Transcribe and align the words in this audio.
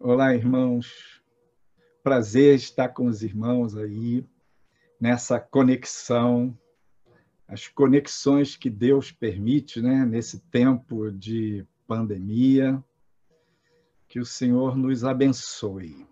Olá, 0.00 0.32
irmãos. 0.32 1.20
Prazer 2.04 2.54
estar 2.54 2.90
com 2.90 3.08
os 3.08 3.24
irmãos 3.24 3.76
aí 3.76 4.24
nessa 5.00 5.40
conexão, 5.40 6.56
as 7.48 7.66
conexões 7.66 8.56
que 8.56 8.70
Deus 8.70 9.10
permite, 9.10 9.82
né, 9.82 10.06
nesse 10.06 10.38
tempo 10.38 11.10
de 11.10 11.66
pandemia. 11.84 12.82
Que 14.06 14.20
o 14.20 14.24
Senhor 14.24 14.76
nos 14.76 15.02
abençoe. 15.02 16.06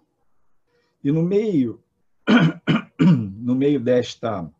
E 1.02 1.12
no 1.12 1.22
meio 1.22 1.80
no 2.98 3.54
meio 3.54 3.78
desta 3.78 4.50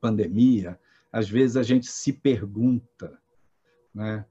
pandemia, 0.00 0.78
às 1.10 1.28
vezes 1.28 1.56
a 1.56 1.64
gente 1.64 1.88
se 1.88 2.12
pergunta, 2.12 3.20
né? 3.92 4.24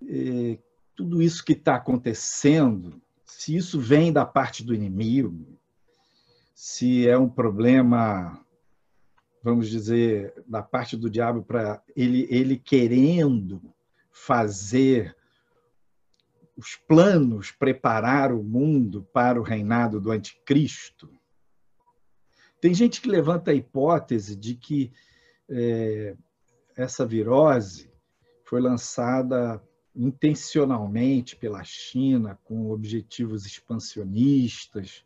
E 0.00 0.60
tudo 0.94 1.20
isso 1.20 1.44
que 1.44 1.54
está 1.54 1.74
acontecendo 1.74 3.02
se 3.28 3.54
isso 3.54 3.78
vem 3.78 4.12
da 4.12 4.24
parte 4.24 4.64
do 4.64 4.74
inimigo, 4.74 5.46
se 6.54 7.06
é 7.06 7.16
um 7.16 7.28
problema, 7.28 8.44
vamos 9.42 9.68
dizer, 9.68 10.34
da 10.46 10.62
parte 10.62 10.96
do 10.96 11.10
diabo 11.10 11.42
para 11.42 11.82
ele, 11.94 12.26
ele 12.30 12.58
querendo 12.58 13.62
fazer 14.10 15.14
os 16.56 16.74
planos, 16.74 17.52
preparar 17.52 18.32
o 18.32 18.42
mundo 18.42 19.06
para 19.12 19.38
o 19.38 19.44
reinado 19.44 20.00
do 20.00 20.10
anticristo. 20.10 21.08
Tem 22.60 22.74
gente 22.74 23.00
que 23.00 23.08
levanta 23.08 23.52
a 23.52 23.54
hipótese 23.54 24.34
de 24.34 24.56
que 24.56 24.90
é, 25.48 26.16
essa 26.76 27.06
virose 27.06 27.92
foi 28.44 28.60
lançada 28.60 29.62
intencionalmente 29.98 31.34
pela 31.34 31.64
China, 31.64 32.38
com 32.44 32.70
objetivos 32.70 33.44
expansionistas, 33.44 35.04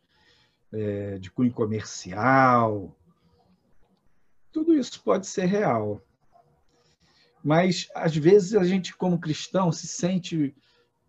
é, 0.71 1.19
de 1.19 1.31
cunho 1.31 1.51
comercial. 1.51 2.95
Tudo 4.53 4.75
isso 4.75 5.03
pode 5.03 5.27
ser 5.27 5.47
real. 5.47 6.03
Mas, 7.43 7.89
às 7.95 8.15
vezes, 8.15 8.55
a 8.55 8.65
gente, 8.65 8.95
como 8.95 9.19
cristão, 9.19 9.73
se 9.73 9.87
sente 9.87 10.55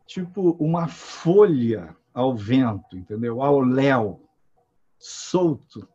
tipo 0.08 0.52
uma 0.52 0.88
folha 0.88 1.95
ao 2.14 2.36
vento, 2.36 2.97
entendeu? 2.97 3.42
Ao 3.42 3.59
léu, 3.59 4.28
solto 4.97 5.88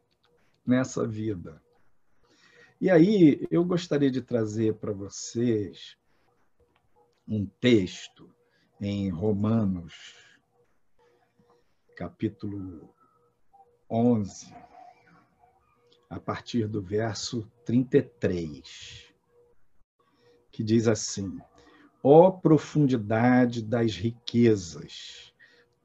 nessa 0.64 1.06
vida. 1.06 1.61
E 2.78 2.91
aí, 2.91 3.47
eu 3.50 3.64
gostaria 3.64 4.11
de 4.11 4.20
trazer 4.20 4.75
para 4.75 4.92
vocês 4.92 5.97
um 7.28 7.44
texto 7.60 8.30
em 8.80 9.10
Romanos, 9.10 10.16
capítulo 11.94 12.88
11, 13.90 14.54
a 16.08 16.18
partir 16.18 16.66
do 16.66 16.80
verso 16.80 17.46
33, 17.66 19.12
que 20.50 20.64
diz 20.64 20.88
assim: 20.88 21.38
Ó 22.02 22.28
oh, 22.28 22.32
profundidade 22.32 23.62
das 23.62 23.94
riquezas, 23.94 25.34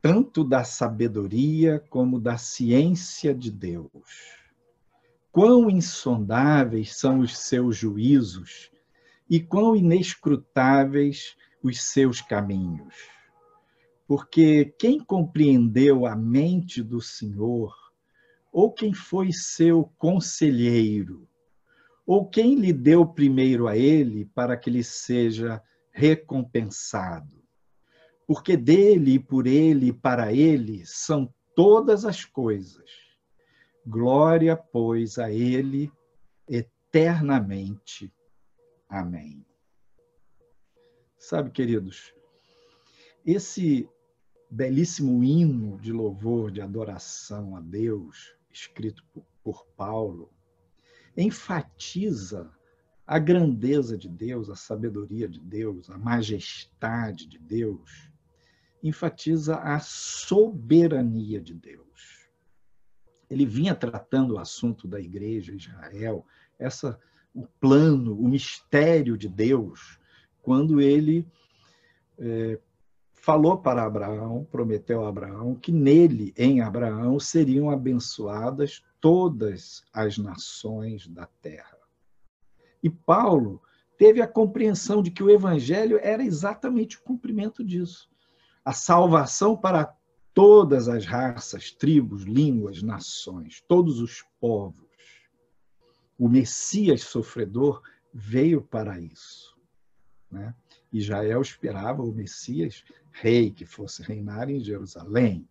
tanto 0.02 0.46
da 0.46 0.64
sabedoria 0.64 1.84
como 1.90 2.22
da 2.22 2.38
ciência 2.38 3.36
de 3.36 3.52
Deus. 3.52 4.38
Quão 5.30 5.70
insondáveis 5.70 6.96
são 6.96 7.20
os 7.20 7.38
seus 7.38 7.76
juízos 7.76 8.72
e 9.30 9.40
quão 9.40 9.76
inescrutáveis 9.76 11.36
os 11.62 11.82
seus 11.82 12.22
caminhos. 12.22 12.94
Porque 14.08 14.74
quem 14.78 15.00
compreendeu 15.00 16.06
a 16.06 16.16
mente 16.16 16.84
do 16.84 17.02
Senhor, 17.02 17.74
ou 18.52 18.72
quem 18.72 18.94
foi 18.94 19.32
seu 19.32 19.92
conselheiro, 19.98 21.28
ou 22.06 22.30
quem 22.30 22.56
lhe 22.56 22.74
deu 22.74 23.06
primeiro 23.06 23.68
a 23.68 23.78
ele 23.78 24.26
para 24.36 24.58
que 24.58 24.70
lhe 24.70 24.84
seja 24.84 25.62
recompensado? 25.92 27.42
Porque 28.28 28.58
dele, 28.58 29.20
por 29.20 29.48
ele 29.48 29.88
e 29.88 29.94
para 29.94 30.34
ele 30.34 30.86
são 30.86 31.34
todas 31.56 32.06
as 32.06 32.26
coisas. 32.26 32.90
Glória, 33.86 34.56
pois, 34.56 35.18
a 35.18 35.32
ele 35.32 35.92
eternamente. 36.48 38.14
Amém. 38.94 39.44
Sabe, 41.18 41.50
queridos, 41.50 42.14
esse 43.26 43.90
belíssimo 44.52 45.24
hino 45.24 45.80
de 45.80 45.92
louvor, 45.92 46.52
de 46.52 46.62
adoração 46.62 47.56
a 47.56 47.60
Deus, 47.60 48.36
escrito 48.52 49.04
por 49.44 49.66
Paulo, 49.76 50.32
enfatiza 51.18 52.56
a 53.08 53.18
grandeza 53.18 53.98
de 53.98 54.08
Deus, 54.08 54.48
a 54.48 54.56
sabedoria 54.56 55.28
de 55.28 55.40
Deus, 55.40 55.90
a 55.90 55.98
majestade 55.98 57.26
de 57.26 57.40
Deus, 57.40 58.12
enfatiza 58.84 59.56
a 59.56 59.80
soberania 59.80 61.42
de 61.42 61.56
Deus. 61.56 62.30
Ele 63.28 63.48
vinha 63.48 63.74
tratando 63.74 64.36
o 64.36 64.40
assunto 64.40 64.88
da 64.88 65.00
igreja 65.02 65.56
Israel, 65.56 66.28
essa 66.60 67.02
o 67.34 67.48
plano, 67.60 68.14
o 68.20 68.28
mistério 68.28 69.18
de 69.18 69.28
Deus, 69.28 70.00
quando 70.42 70.80
ele 70.80 71.28
é, 72.20 72.60
falou 73.12 73.58
para 73.58 73.84
Abraão, 73.84 74.46
prometeu 74.52 75.04
a 75.04 75.10
Abraão, 75.10 75.56
que 75.56 75.72
nele, 75.72 76.34
em 76.38 76.62
Abraão, 76.62 77.20
seriam 77.20 77.70
abençoadas 77.70 78.84
todas 79.00 79.84
as 79.92 80.18
nações 80.18 81.08
da 81.08 81.26
terra. 81.42 81.78
E 82.84 82.90
Paulo 82.90 83.62
teve 83.98 84.22
a 84.22 84.28
compreensão 84.28 85.02
de 85.02 85.10
que 85.10 85.24
o 85.24 85.30
evangelho 85.30 86.00
era 86.02 86.24
exatamente 86.24 86.98
o 86.98 87.04
cumprimento 87.04 87.64
disso. 87.64 88.10
A 88.64 88.74
salvação 88.74 89.56
para 89.58 89.96
todas 90.34 90.88
as 90.88 91.06
raças, 91.06 91.72
tribos, 91.72 92.24
línguas, 92.24 92.82
nações, 92.82 93.64
todos 93.68 94.00
os 94.00 94.24
povos 94.40 94.83
o 96.24 96.30
Messias 96.30 97.02
sofredor 97.02 97.82
veio 98.14 98.62
para 98.62 98.98
isso. 98.98 99.58
Né? 100.32 100.56
Israel 100.90 101.42
esperava 101.42 102.02
o 102.02 102.14
Messias 102.14 102.82
rei 103.12 103.52
que 103.52 103.66
fosse 103.66 104.02
reinar 104.02 104.50
em 104.50 104.62
Jerusalém. 104.62 105.46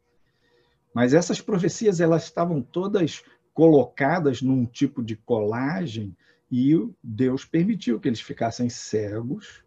Mas 0.95 1.13
essas 1.13 1.43
profecias 1.43 2.01
elas 2.01 2.25
estavam 2.25 2.63
todas 2.63 3.23
colocadas 3.53 4.41
num 4.41 4.65
tipo 4.65 5.03
de 5.03 5.15
colagem 5.15 6.17
e 6.51 6.75
Deus 7.05 7.45
permitiu 7.45 8.01
que 8.01 8.09
eles 8.09 8.23
ficassem 8.23 8.71
cegos 8.71 9.63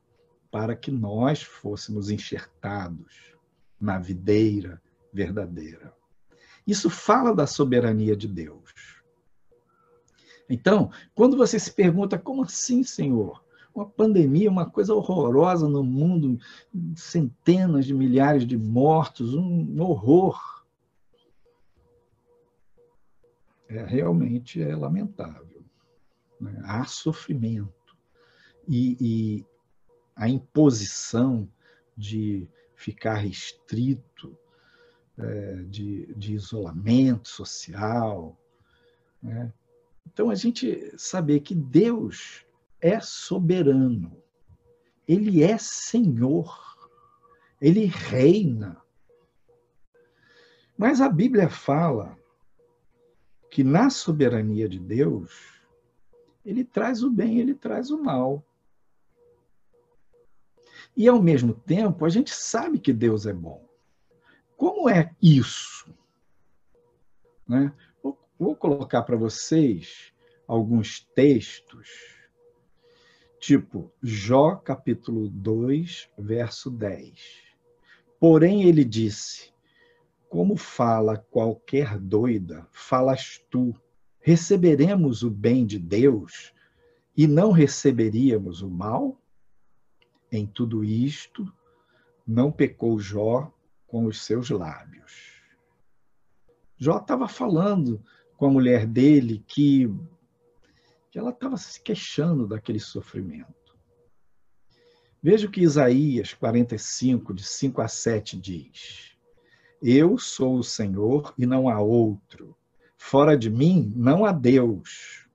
para 0.50 0.76
que 0.76 0.90
nós 0.90 1.44
fôssemos 1.44 2.10
enxertados 2.10 3.36
na 3.80 4.00
videira 4.00 4.82
verdadeira. 5.14 5.94
Isso 6.66 6.90
fala 6.90 7.36
da 7.36 7.46
soberania 7.46 8.16
de 8.16 8.28
Deus. 8.28 8.95
Então, 10.50 10.92
quando 11.14 11.36
você 11.36 11.60
se 11.60 11.72
pergunta, 11.72 12.18
como 12.18 12.44
assim, 12.44 12.84
Senhor? 12.84 13.44
Uma 13.74 13.86
pandemia, 13.86 14.50
uma 14.50 14.70
coisa 14.70 14.94
horrorosa 14.94 15.68
no 15.68 15.84
mundo, 15.84 16.40
centenas 16.96 17.86
de 17.86 17.94
milhares 17.94 18.46
de 18.46 18.58
mortos, 18.58 19.34
um 19.34 19.82
horror. 19.82 20.66
É, 23.68 23.84
realmente 23.84 24.62
é 24.62 24.76
lamentável. 24.76 25.64
Né? 26.40 26.62
Há 26.64 26.86
sofrimento. 26.86 27.74
E, 28.68 28.98
e 29.00 29.46
a 30.16 30.30
imposição 30.30 31.50
de 31.98 32.48
ficar 32.76 33.16
restrito, 33.16 34.38
é, 35.18 35.64
de, 35.64 36.14
de 36.16 36.34
isolamento 36.34 37.28
social, 37.28 38.38
né? 39.22 39.52
Então, 40.06 40.30
a 40.30 40.36
gente 40.36 40.94
saber 40.98 41.42
que 41.42 41.56
Deus 41.56 42.46
é 42.80 43.00
soberano, 43.00 44.22
Ele 45.08 45.44
é 45.44 45.58
Senhor, 45.58 46.78
Ele 47.60 47.86
reina. 47.86 48.82
Mas 50.78 51.02
a 51.02 51.10
Bíblia 51.10 51.50
fala 51.50 52.18
que 53.50 53.64
na 53.64 53.90
soberania 53.90 54.68
de 54.68 54.80
Deus, 54.80 55.32
Ele 56.46 56.64
traz 56.64 57.04
o 57.04 57.10
bem, 57.10 57.40
Ele 57.40 57.56
traz 57.56 57.90
o 57.90 58.02
mal. 58.02 58.46
E, 60.96 61.08
ao 61.08 61.22
mesmo 61.22 61.54
tempo, 61.54 62.06
a 62.06 62.10
gente 62.10 62.32
sabe 62.32 62.80
que 62.80 62.94
Deus 62.94 63.26
é 63.26 63.34
bom. 63.34 63.66
Como 64.56 64.90
é 64.90 65.14
isso? 65.22 65.94
Né? 67.48 67.74
Vou 68.38 68.56
colocar 68.56 69.04
para 69.04 69.16
vocês 69.16 70.14
alguns 70.48 71.00
textos, 71.16 71.90
tipo 73.40 73.92
Jó 74.02 74.56
capítulo 74.56 75.30
2, 75.30 76.10
verso 76.18 76.70
10. 76.70 77.44
Porém, 78.20 78.64
ele 78.64 78.84
disse: 78.84 79.54
como 80.36 80.58
fala 80.58 81.18
qualquer 81.18 81.98
doida, 81.98 82.68
falas 82.70 83.42
tu. 83.50 83.74
Receberemos 84.20 85.24
o 85.24 85.32
bem 85.32 85.66
de 85.66 85.80
Deus 85.80 86.54
e 87.16 87.26
não 87.26 87.52
receberíamos 87.52 88.62
o 88.62 88.70
mal? 88.70 89.18
Em 90.30 90.46
tudo 90.46 90.84
isto, 90.84 91.50
não 92.28 92.52
pecou 92.52 93.00
Jó 93.00 93.50
com 93.88 94.08
os 94.08 94.26
seus 94.26 94.50
lábios. 94.50 95.42
Jó 96.78 96.98
estava 96.98 97.30
falando 97.30 98.04
com 98.38 98.48
a 98.48 98.52
mulher 98.52 98.86
dele 98.86 99.44
que, 99.48 99.90
que 101.10 101.18
ela 101.18 101.30
estava 101.30 101.58
se 101.58 101.82
queixando 101.82 102.48
daquele 102.48 102.80
sofrimento. 102.80 103.76
Veja 105.22 105.48
o 105.48 105.52
que 105.52 105.62
Isaías 105.62 106.34
45, 106.34 107.34
de 107.34 107.44
5 107.44 107.82
a 107.82 107.88
7 107.88 108.38
diz: 108.40 109.18
Eu 109.82 110.18
sou 110.18 110.60
o 110.60 110.64
Senhor 110.64 111.34
e 111.38 111.46
não 111.46 111.68
há 111.68 111.80
outro. 111.80 112.56
Fora 112.96 113.38
de 113.38 113.50
mim 113.50 113.92
não 113.96 114.24
há 114.24 114.32
Deus. 114.32 115.28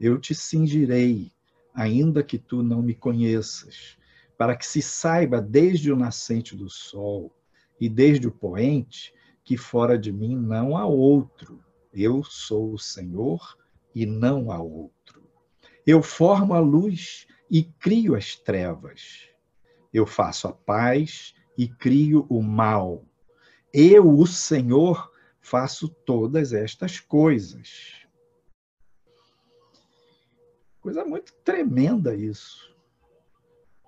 Eu 0.00 0.18
te 0.18 0.34
cingirei, 0.34 1.30
ainda 1.74 2.22
que 2.22 2.38
tu 2.38 2.62
não 2.62 2.80
me 2.80 2.94
conheças, 2.94 3.98
para 4.38 4.56
que 4.56 4.64
se 4.64 4.80
saiba 4.80 5.40
desde 5.40 5.92
o 5.92 5.96
nascente 5.96 6.56
do 6.56 6.70
sol 6.70 7.30
e 7.78 7.88
desde 7.88 8.26
o 8.26 8.32
poente 8.32 9.12
que 9.44 9.56
fora 9.56 9.98
de 9.98 10.10
mim 10.10 10.34
não 10.34 10.76
há 10.76 10.86
outro. 10.86 11.62
Eu 11.92 12.22
sou 12.22 12.72
o 12.74 12.78
Senhor 12.78 13.56
e 13.94 14.06
não 14.06 14.50
há 14.50 14.60
outro. 14.60 15.22
Eu 15.86 16.02
formo 16.02 16.54
a 16.54 16.60
luz 16.60 17.26
e 17.50 17.64
crio 17.64 18.14
as 18.14 18.36
trevas. 18.36 19.28
Eu 19.92 20.06
faço 20.06 20.46
a 20.46 20.52
paz 20.52 21.34
e 21.58 21.68
crio 21.68 22.26
o 22.28 22.42
mal. 22.42 23.04
Eu, 23.72 24.08
o 24.08 24.26
Senhor, 24.26 25.10
faço 25.40 25.88
todas 25.88 26.52
estas 26.52 27.00
coisas. 27.00 28.06
Coisa 30.80 31.04
muito 31.04 31.32
tremenda 31.44 32.14
isso. 32.14 32.74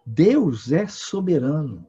Deus 0.05 0.73
é 0.73 0.87
soberano. 0.87 1.89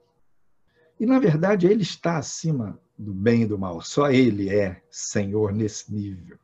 E, 1.00 1.06
na 1.06 1.20
verdade, 1.20 1.68
ele 1.68 1.82
está 1.82 2.18
acima 2.18 2.80
do 2.98 3.14
bem 3.14 3.44
e 3.44 3.46
do 3.46 3.58
mal. 3.58 3.82
Só 3.82 4.10
ele 4.10 4.50
é 4.50 4.82
Senhor 4.90 5.52
nesse 5.52 5.94
nível. 5.94 6.38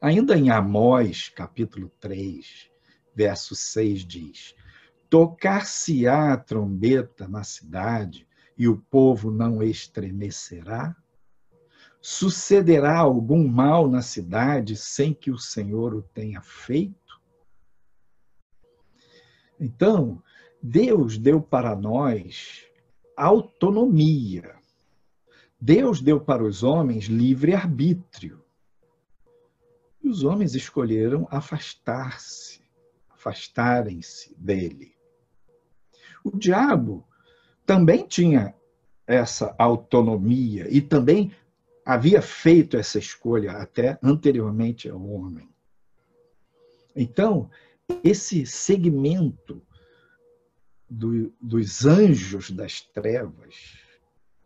Ainda 0.00 0.36
em 0.36 0.50
Amós, 0.50 1.28
capítulo 1.28 1.90
3, 2.00 2.70
verso 3.14 3.54
6 3.54 4.04
diz: 4.04 4.54
Tocar-se-á 5.08 6.32
a 6.32 6.36
trombeta 6.36 7.26
na 7.26 7.42
cidade 7.42 8.26
e 8.58 8.68
o 8.68 8.76
povo 8.76 9.30
não 9.30 9.62
estremecerá? 9.62 10.94
Sucederá 12.00 12.98
algum 12.98 13.48
mal 13.48 13.88
na 13.88 14.02
cidade 14.02 14.76
sem 14.76 15.12
que 15.12 15.30
o 15.30 15.38
Senhor 15.38 15.94
o 15.94 16.02
tenha 16.02 16.40
feito? 16.40 17.20
Então, 19.58 20.22
Deus 20.62 21.16
deu 21.16 21.40
para 21.40 21.74
nós 21.74 22.66
autonomia. 23.16 24.55
Deus 25.60 26.00
deu 26.00 26.20
para 26.20 26.44
os 26.44 26.62
homens 26.62 27.04
livre 27.04 27.54
arbítrio. 27.54 28.44
E 30.02 30.08
os 30.08 30.22
homens 30.22 30.54
escolheram 30.54 31.26
afastar-se, 31.30 32.60
afastarem-se 33.08 34.34
dele. 34.36 34.94
O 36.22 36.36
diabo 36.36 37.06
também 37.64 38.06
tinha 38.06 38.54
essa 39.06 39.54
autonomia 39.58 40.68
e 40.70 40.80
também 40.80 41.34
havia 41.84 42.20
feito 42.20 42.76
essa 42.76 42.98
escolha 42.98 43.52
até 43.52 43.98
anteriormente 44.02 44.88
ao 44.88 45.04
homem. 45.08 45.48
Então, 46.94 47.50
esse 48.02 48.44
segmento 48.44 49.62
do, 50.88 51.32
dos 51.40 51.86
anjos 51.86 52.50
das 52.50 52.80
trevas 52.80 53.85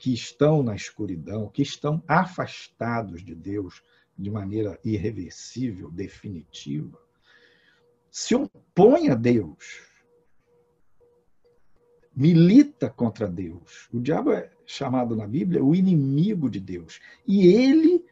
que 0.01 0.15
estão 0.15 0.63
na 0.63 0.75
escuridão, 0.75 1.51
que 1.51 1.61
estão 1.61 2.03
afastados 2.09 3.23
de 3.23 3.35
Deus 3.35 3.83
de 4.17 4.31
maneira 4.31 4.81
irreversível, 4.83 5.91
definitiva, 5.91 6.99
se 8.11 8.35
opõe 8.35 9.11
a 9.11 9.15
Deus, 9.15 9.83
milita 12.17 12.89
contra 12.89 13.29
Deus. 13.29 13.91
O 13.93 14.01
diabo 14.01 14.33
é 14.33 14.51
chamado 14.65 15.15
na 15.15 15.27
Bíblia 15.27 15.63
o 15.63 15.75
inimigo 15.75 16.49
de 16.49 16.61
Deus. 16.61 16.99
E 17.27 17.47
ele, 17.49 18.03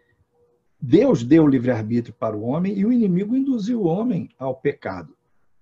Deus 0.78 1.24
deu 1.24 1.44
o 1.44 1.48
livre-arbítrio 1.48 2.14
para 2.14 2.36
o 2.36 2.42
homem 2.42 2.78
e 2.78 2.84
o 2.84 2.92
inimigo 2.92 3.34
induziu 3.34 3.80
o 3.80 3.86
homem 3.86 4.28
ao 4.38 4.54
pecado. 4.54 5.16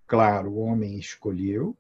Claro, 0.09 0.51
o 0.51 0.59
homem 0.59 0.99
escolheu, 0.99 1.77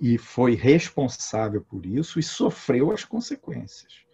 e 0.00 0.18
foi 0.18 0.54
responsável 0.54 1.60
por 1.60 1.86
isso 1.86 2.18
e 2.18 2.22
sofreu 2.22 2.90
as 2.90 3.04
consequências. 3.04 4.04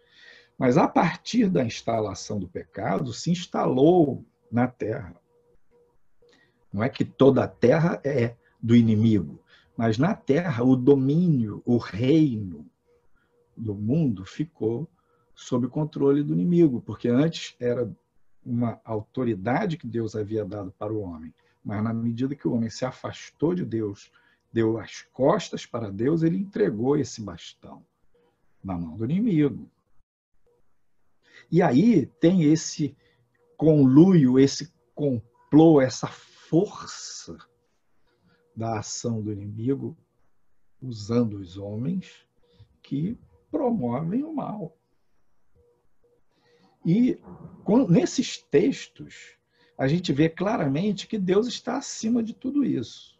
Mas 0.58 0.76
a 0.76 0.86
partir 0.86 1.48
da 1.48 1.64
instalação 1.64 2.38
do 2.38 2.48
pecado, 2.48 3.12
se 3.12 3.30
instalou 3.30 4.24
na 4.52 4.66
terra. 4.66 5.16
Não 6.72 6.82
é 6.82 6.88
que 6.88 7.04
toda 7.04 7.44
a 7.44 7.48
terra 7.48 8.00
é 8.04 8.36
do 8.62 8.76
inimigo, 8.76 9.42
mas 9.76 9.96
na 9.96 10.14
terra 10.14 10.62
o 10.62 10.76
domínio, 10.76 11.62
o 11.64 11.78
reino 11.78 12.66
do 13.56 13.74
mundo 13.74 14.24
ficou 14.24 14.88
sob 15.34 15.66
controle 15.68 16.22
do 16.22 16.34
inimigo, 16.34 16.82
porque 16.82 17.08
antes 17.08 17.56
era 17.58 17.90
uma 18.44 18.80
autoridade 18.84 19.76
que 19.76 19.86
Deus 19.86 20.14
havia 20.14 20.44
dado 20.44 20.70
para 20.78 20.92
o 20.92 21.00
homem, 21.00 21.34
mas 21.64 21.82
na 21.82 21.92
medida 21.92 22.34
que 22.34 22.46
o 22.46 22.52
homem 22.52 22.70
se 22.70 22.84
afastou 22.84 23.54
de 23.54 23.64
Deus, 23.64 24.12
deu 24.52 24.78
as 24.78 25.02
costas 25.12 25.64
para 25.64 25.90
Deus, 25.90 26.22
ele 26.22 26.36
entregou 26.36 26.96
esse 26.96 27.20
bastão 27.20 27.84
na 28.62 28.76
mão 28.76 28.96
do 28.96 29.04
inimigo. 29.04 29.70
E 31.50 31.62
aí 31.62 32.06
tem 32.06 32.44
esse 32.44 32.96
conluio, 33.56 34.38
esse 34.38 34.72
complô, 34.94 35.80
essa 35.80 36.06
força 36.06 37.36
da 38.54 38.78
ação 38.78 39.22
do 39.22 39.32
inimigo 39.32 39.96
usando 40.82 41.34
os 41.34 41.56
homens 41.56 42.26
que 42.82 43.18
promovem 43.50 44.24
o 44.24 44.34
mal. 44.34 44.76
E 46.84 47.18
nesses 47.88 48.38
textos, 48.38 49.36
a 49.76 49.86
gente 49.86 50.12
vê 50.12 50.28
claramente 50.28 51.06
que 51.06 51.18
Deus 51.18 51.46
está 51.46 51.76
acima 51.76 52.22
de 52.22 52.34
tudo 52.34 52.64
isso 52.64 53.19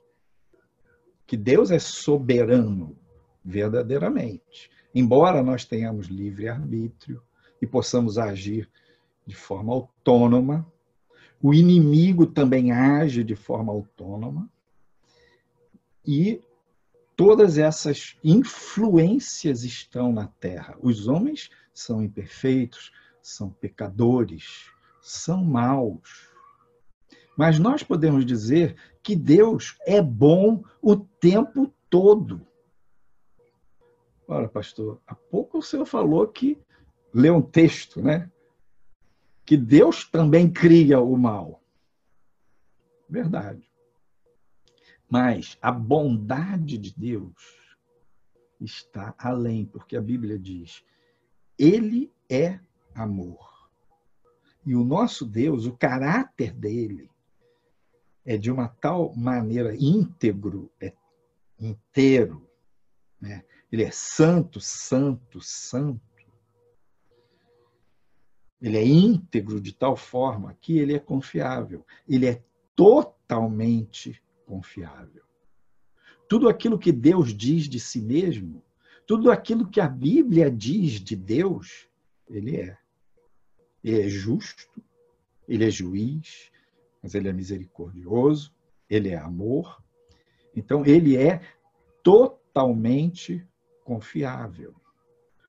que 1.31 1.37
Deus 1.37 1.71
é 1.71 1.79
soberano 1.79 2.99
verdadeiramente. 3.45 4.69
Embora 4.93 5.45
nós 5.45 5.65
tenhamos 5.65 6.09
livre 6.09 6.49
arbítrio 6.49 7.23
e 7.63 7.67
possamos 7.69 8.19
agir 8.19 8.69
de 9.25 9.37
forma 9.37 9.73
autônoma, 9.73 10.67
o 11.41 11.55
inimigo 11.55 12.27
também 12.27 12.73
age 12.73 13.23
de 13.23 13.37
forma 13.37 13.73
autônoma 13.73 14.51
e 16.05 16.43
todas 17.15 17.59
essas 17.59 18.17
influências 18.25 19.63
estão 19.63 20.13
na 20.13 20.27
terra. 20.27 20.77
Os 20.83 21.07
homens 21.07 21.49
são 21.73 22.03
imperfeitos, 22.03 22.91
são 23.23 23.51
pecadores, 23.51 24.69
são 25.01 25.45
maus. 25.45 26.29
Mas 27.37 27.61
nós 27.61 27.85
podemos 27.85 28.27
dizer 28.27 28.75
que 29.03 29.17
Deus 29.17 29.79
é 29.87 30.01
bom 30.01 30.63
o 30.83 30.97
tempo 30.97 31.73
todo. 31.89 32.47
Ora, 34.27 34.49
pastor, 34.49 35.01
há 35.07 35.15
pouco 35.15 35.59
o 35.59 35.63
senhor 35.63 35.87
falou 35.87 36.27
que 36.29 36.59
leu 37.13 37.37
um 37.37 37.43
texto, 37.43 38.01
né? 38.01 38.31
Que 39.45 39.57
Deus 39.57 40.05
também 40.05 40.51
cria 40.51 41.01
o 41.01 41.17
mal. 41.17 41.61
Verdade. 43.09 43.69
Mas 45.09 45.59
a 45.61 45.73
bondade 45.73 46.79
de 46.79 46.95
Deus 46.97 47.35
está 48.61 49.13
além, 49.19 49.67
porque 49.67 49.97
a 49.97 50.01
Bíblia 50.01 50.39
diz: 50.39 50.85
Ele 51.59 52.13
é 52.29 52.61
amor. 52.95 53.69
E 54.65 54.77
o 54.77 54.85
nosso 54.85 55.27
Deus, 55.27 55.67
o 55.67 55.77
caráter 55.77 56.53
dele, 56.53 57.11
é 58.31 58.39
de 58.39 58.49
uma 58.49 58.69
tal 58.69 59.13
maneira 59.17 59.75
íntegro, 59.75 60.71
é 60.81 60.93
inteiro. 61.59 62.49
Né? 63.21 63.43
Ele 63.73 63.83
é 63.83 63.91
santo, 63.91 64.61
santo, 64.61 65.41
santo. 65.41 66.01
Ele 68.63 68.79
é 68.79 68.85
íntegro 68.85 69.61
de 69.61 69.73
tal 69.73 69.97
forma 69.97 70.57
que 70.61 70.79
ele 70.79 70.95
é 70.95 71.01
confiável. 71.01 71.85
Ele 72.09 72.25
é 72.25 72.41
totalmente 72.77 74.23
confiável. 74.47 75.25
Tudo 76.29 76.49
aquilo 76.49 76.79
que 76.79 76.93
Deus 76.93 77.37
diz 77.37 77.69
de 77.69 77.81
si 77.81 78.01
mesmo, 78.01 78.63
Tudo 79.09 79.33
aquilo 79.33 79.69
que 79.69 79.81
a 79.81 79.89
Bíblia 79.89 80.49
diz 80.49 81.01
de 81.01 81.17
Deus, 81.17 81.89
ele 82.29 82.59
é. 82.59 82.79
Ele 83.83 84.03
é 84.03 84.09
justo, 84.09 84.81
ele 85.49 85.67
é 85.67 85.71
juiz, 85.71 86.50
mas 87.03 87.15
ele 87.15 87.29
é 87.29 87.33
misericordioso, 87.33 88.55
ele 88.89 89.11
é 89.11 89.17
amor. 89.17 89.83
Então, 90.55 90.85
ele 90.85 91.17
é 91.17 91.41
totalmente 92.03 93.47
confiável. 93.85 94.75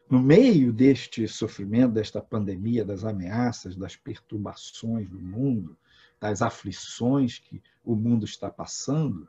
No 0.10 0.22
meio 0.22 0.74
deste 0.74 1.28
sofrimento, 1.28 1.94
desta 1.94 2.22
pandemia, 2.22 2.84
das 2.84 3.06
ameaças, 3.06 3.76
das 3.76 3.96
perturbações 3.96 5.10
do 5.10 5.20
mundo, 5.20 5.78
das 6.20 6.42
aflições 6.42 7.40
que 7.40 7.62
o 7.84 7.96
mundo 7.96 8.26
está 8.26 8.50
passando, 8.50 9.28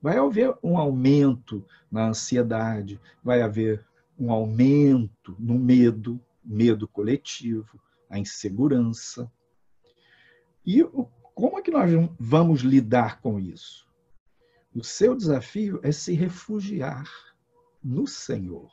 vai 0.00 0.18
haver 0.18 0.56
um 0.62 0.76
aumento 0.76 1.64
na 1.90 2.08
ansiedade, 2.08 3.00
vai 3.22 3.42
haver 3.42 3.84
um 4.18 4.32
aumento 4.32 5.36
no 5.38 5.58
medo, 5.58 6.20
medo 6.44 6.88
coletivo, 6.88 7.80
a 8.10 8.18
insegurança. 8.18 9.30
E 10.66 10.82
como 11.38 11.56
é 11.56 11.62
que 11.62 11.70
nós 11.70 11.88
vamos 12.18 12.62
lidar 12.62 13.20
com 13.20 13.38
isso? 13.38 13.86
O 14.74 14.82
seu 14.82 15.14
desafio 15.14 15.78
é 15.84 15.92
se 15.92 16.12
refugiar 16.12 17.08
no 17.80 18.08
Senhor. 18.08 18.68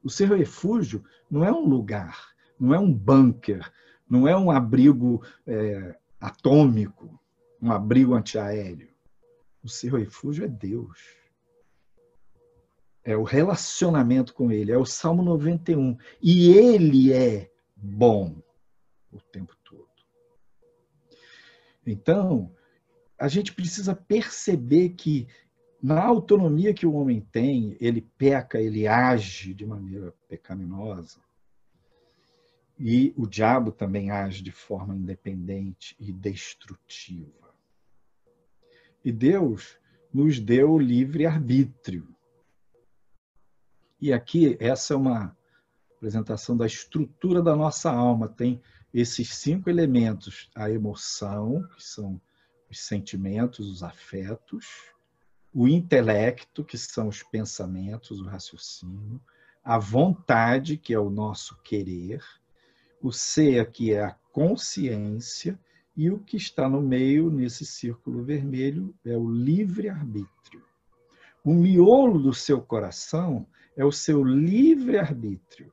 O 0.00 0.08
seu 0.08 0.36
refúgio 0.36 1.04
não 1.28 1.44
é 1.44 1.50
um 1.50 1.66
lugar, 1.66 2.32
não 2.60 2.72
é 2.72 2.78
um 2.78 2.94
bunker, 2.94 3.72
não 4.08 4.28
é 4.28 4.36
um 4.36 4.52
abrigo 4.52 5.20
é, 5.44 5.98
atômico, 6.20 7.20
um 7.60 7.72
abrigo 7.72 8.14
antiaéreo. 8.14 8.94
O 9.60 9.68
seu 9.68 9.96
refúgio 9.96 10.44
é 10.44 10.48
Deus. 10.48 11.16
É 13.02 13.16
o 13.16 13.24
relacionamento 13.24 14.32
com 14.32 14.52
Ele. 14.52 14.70
É 14.70 14.78
o 14.78 14.86
Salmo 14.86 15.24
91. 15.24 15.98
E 16.22 16.52
Ele 16.52 17.12
é 17.12 17.50
bom 17.74 18.40
o 19.10 19.20
tempo 19.20 19.56
todo. 19.64 19.83
Então, 21.86 22.52
a 23.18 23.28
gente 23.28 23.52
precisa 23.52 23.94
perceber 23.94 24.90
que 24.90 25.26
na 25.82 26.02
autonomia 26.02 26.72
que 26.72 26.86
o 26.86 26.94
homem 26.94 27.20
tem, 27.20 27.76
ele 27.78 28.00
peca, 28.00 28.60
ele 28.60 28.86
age 28.86 29.52
de 29.52 29.66
maneira 29.66 30.14
pecaminosa. 30.28 31.20
E 32.78 33.12
o 33.16 33.26
diabo 33.26 33.70
também 33.70 34.10
age 34.10 34.42
de 34.42 34.50
forma 34.50 34.96
independente 34.96 35.94
e 36.00 36.10
destrutiva. 36.10 37.54
E 39.04 39.12
Deus 39.12 39.78
nos 40.12 40.40
deu 40.40 40.78
livre 40.78 41.26
arbítrio. 41.26 42.08
E 44.00 44.12
aqui, 44.12 44.56
essa 44.58 44.94
é 44.94 44.96
uma 44.96 45.36
apresentação 45.96 46.56
da 46.56 46.66
estrutura 46.66 47.42
da 47.42 47.54
nossa 47.54 47.92
alma. 47.92 48.28
Tem 48.28 48.60
esses 48.94 49.34
cinco 49.34 49.68
elementos: 49.68 50.48
a 50.54 50.70
emoção, 50.70 51.66
que 51.74 51.82
são 51.82 52.20
os 52.70 52.80
sentimentos, 52.80 53.68
os 53.68 53.82
afetos, 53.82 54.66
o 55.52 55.66
intelecto, 55.66 56.64
que 56.64 56.78
são 56.78 57.08
os 57.08 57.22
pensamentos, 57.22 58.20
o 58.20 58.24
raciocínio, 58.24 59.20
a 59.62 59.78
vontade, 59.78 60.76
que 60.76 60.94
é 60.94 60.98
o 60.98 61.10
nosso 61.10 61.58
querer, 61.62 62.22
o 63.02 63.12
ser, 63.12 63.70
que 63.72 63.92
é 63.92 64.04
a 64.04 64.16
consciência, 64.32 65.58
e 65.96 66.10
o 66.10 66.18
que 66.18 66.36
está 66.36 66.68
no 66.68 66.80
meio, 66.80 67.30
nesse 67.30 67.64
círculo 67.64 68.24
vermelho, 68.24 68.94
é 69.04 69.16
o 69.16 69.28
livre-arbítrio. 69.28 70.62
O 71.44 71.52
miolo 71.52 72.18
do 72.18 72.32
seu 72.32 72.60
coração 72.60 73.46
é 73.76 73.84
o 73.84 73.92
seu 73.92 74.24
livre-arbítrio. 74.24 75.72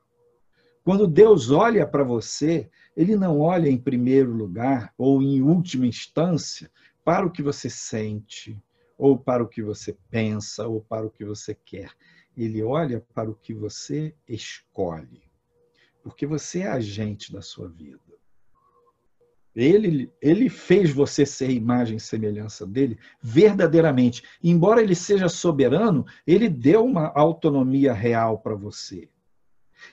Quando 0.83 1.07
Deus 1.07 1.49
olha 1.49 1.87
para 1.87 2.03
você, 2.03 2.69
ele 2.95 3.15
não 3.15 3.39
olha 3.39 3.69
em 3.69 3.77
primeiro 3.77 4.31
lugar 4.31 4.93
ou 4.97 5.21
em 5.21 5.41
última 5.41 5.87
instância 5.87 6.69
para 7.03 7.25
o 7.25 7.31
que 7.31 7.41
você 7.41 7.69
sente, 7.69 8.61
ou 8.97 9.17
para 9.17 9.43
o 9.43 9.47
que 9.47 9.63
você 9.63 9.97
pensa, 10.09 10.67
ou 10.67 10.81
para 10.81 11.05
o 11.05 11.09
que 11.09 11.25
você 11.25 11.55
quer. 11.55 11.91
Ele 12.37 12.61
olha 12.61 13.03
para 13.13 13.29
o 13.29 13.35
que 13.35 13.53
você 13.53 14.13
escolhe. 14.27 15.23
Porque 16.03 16.25
você 16.25 16.59
é 16.59 16.67
agente 16.67 17.31
da 17.31 17.41
sua 17.41 17.67
vida. 17.67 17.99
Ele, 19.55 20.09
ele 20.21 20.49
fez 20.49 20.91
você 20.91 21.25
ser 21.25 21.49
imagem 21.49 21.97
e 21.97 21.99
semelhança 21.99 22.65
dele 22.65 22.97
verdadeiramente. 23.21 24.23
Embora 24.41 24.81
ele 24.81 24.95
seja 24.95 25.27
soberano, 25.27 26.05
ele 26.25 26.47
deu 26.47 26.85
uma 26.85 27.11
autonomia 27.15 27.91
real 27.91 28.37
para 28.37 28.55
você. 28.55 29.09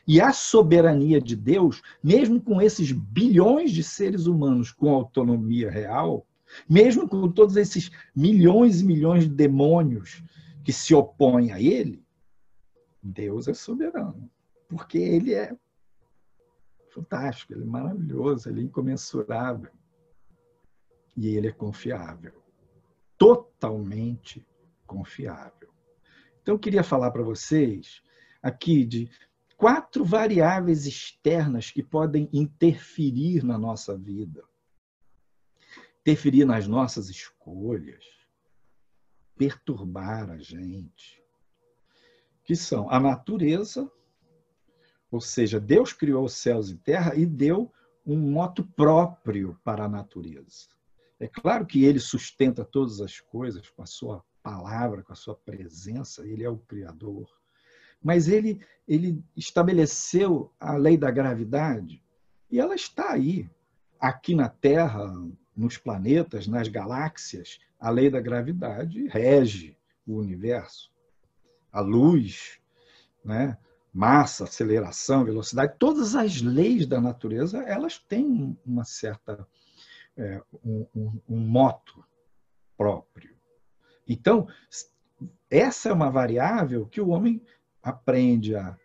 E 0.06 0.20
a 0.20 0.32
soberania 0.32 1.20
de 1.20 1.36
Deus, 1.36 1.82
mesmo 2.02 2.40
com 2.40 2.60
esses 2.60 2.92
bilhões 2.92 3.70
de 3.70 3.82
seres 3.82 4.26
humanos 4.26 4.72
com 4.72 4.94
autonomia 4.94 5.70
real, 5.70 6.26
mesmo 6.68 7.08
com 7.08 7.30
todos 7.30 7.56
esses 7.56 7.90
milhões 8.14 8.80
e 8.80 8.84
milhões 8.84 9.24
de 9.24 9.34
demônios 9.34 10.22
que 10.64 10.72
se 10.72 10.94
opõem 10.94 11.52
a 11.52 11.60
ele, 11.60 12.02
Deus 13.02 13.48
é 13.48 13.54
soberano. 13.54 14.30
Porque 14.68 14.98
ele 14.98 15.34
é 15.34 15.56
fantástico, 16.90 17.52
ele 17.52 17.62
é 17.62 17.66
maravilhoso, 17.66 18.48
ele 18.48 18.60
é 18.60 18.64
incomensurável. 18.64 19.70
E 21.16 21.28
ele 21.28 21.48
é 21.48 21.52
confiável. 21.52 22.32
Totalmente 23.16 24.46
confiável. 24.86 25.68
Então, 26.42 26.54
eu 26.54 26.58
queria 26.58 26.82
falar 26.82 27.10
para 27.10 27.22
vocês 27.22 28.02
aqui 28.42 28.84
de 28.84 29.10
quatro 29.58 30.04
variáveis 30.04 30.86
externas 30.86 31.72
que 31.72 31.82
podem 31.82 32.30
interferir 32.32 33.42
na 33.42 33.58
nossa 33.58 33.98
vida, 33.98 34.44
interferir 36.00 36.44
nas 36.44 36.68
nossas 36.68 37.10
escolhas, 37.10 38.04
perturbar 39.36 40.30
a 40.30 40.38
gente, 40.38 41.20
que 42.44 42.54
são 42.54 42.88
a 42.88 43.00
natureza, 43.00 43.90
ou 45.10 45.20
seja, 45.20 45.58
Deus 45.58 45.92
criou 45.92 46.24
os 46.24 46.34
céus 46.34 46.70
e 46.70 46.76
terra 46.76 47.16
e 47.16 47.26
deu 47.26 47.72
um 48.06 48.16
moto 48.16 48.62
próprio 48.64 49.58
para 49.64 49.86
a 49.86 49.88
natureza. 49.88 50.68
É 51.18 51.26
claro 51.26 51.66
que 51.66 51.84
ele 51.84 51.98
sustenta 51.98 52.64
todas 52.64 53.00
as 53.00 53.18
coisas 53.18 53.68
com 53.70 53.82
a 53.82 53.86
sua 53.86 54.24
palavra, 54.40 55.02
com 55.02 55.12
a 55.12 55.16
sua 55.16 55.34
presença, 55.34 56.24
ele 56.24 56.44
é 56.44 56.48
o 56.48 56.58
Criador. 56.58 57.28
Mas 58.02 58.28
ele, 58.28 58.60
ele 58.86 59.22
estabeleceu 59.36 60.52
a 60.58 60.76
lei 60.76 60.96
da 60.96 61.10
gravidade 61.10 62.02
e 62.50 62.60
ela 62.60 62.74
está 62.74 63.12
aí. 63.12 63.48
Aqui 64.00 64.34
na 64.34 64.48
Terra, 64.48 65.12
nos 65.56 65.76
planetas, 65.76 66.46
nas 66.46 66.68
galáxias, 66.68 67.58
a 67.80 67.90
lei 67.90 68.08
da 68.08 68.20
gravidade 68.20 69.08
rege 69.08 69.76
o 70.06 70.16
universo. 70.16 70.90
A 71.72 71.80
luz, 71.80 72.60
né? 73.24 73.58
massa, 73.92 74.44
aceleração, 74.44 75.24
velocidade, 75.24 75.74
todas 75.78 76.14
as 76.14 76.40
leis 76.40 76.86
da 76.86 77.00
natureza, 77.00 77.58
elas 77.62 77.98
têm 77.98 78.56
uma 78.64 78.84
certa 78.84 79.46
é, 80.16 80.42
um, 80.64 80.86
um, 80.94 81.20
um 81.28 81.40
moto 81.40 82.04
próprio. 82.76 83.36
Então, 84.06 84.46
essa 85.50 85.88
é 85.88 85.92
uma 85.92 86.10
variável 86.10 86.86
que 86.86 87.00
o 87.00 87.08
homem 87.08 87.42
aprende 87.82 88.54
a, 88.54 88.76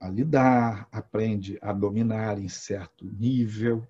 a 0.00 0.08
lidar, 0.08 0.88
aprende 0.90 1.58
a 1.60 1.72
dominar 1.72 2.38
em 2.38 2.48
certo 2.48 3.04
nível, 3.04 3.86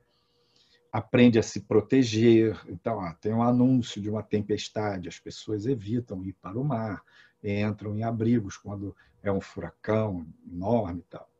aprende 0.92 1.38
a 1.38 1.42
se 1.42 1.61
proteger. 1.61 2.61
Então, 2.69 3.00
tem 3.21 3.33
um 3.33 3.42
anúncio 3.42 4.00
de 4.00 4.11
uma 4.11 4.23
tempestade, 4.23 5.09
as 5.09 5.19
pessoas 5.19 5.66
evitam 5.66 6.25
ir 6.25 6.35
para 6.35 6.59
o 6.59 6.64
mar, 6.64 7.02
entram 7.42 7.97
em 7.97 8.02
abrigos 8.02 8.57
quando 8.57 8.95
é 9.23 9.31
um 9.31 9.40
furacão 9.40 10.26
enorme 10.50 11.00
e 11.00 11.04
tal. 11.11 11.33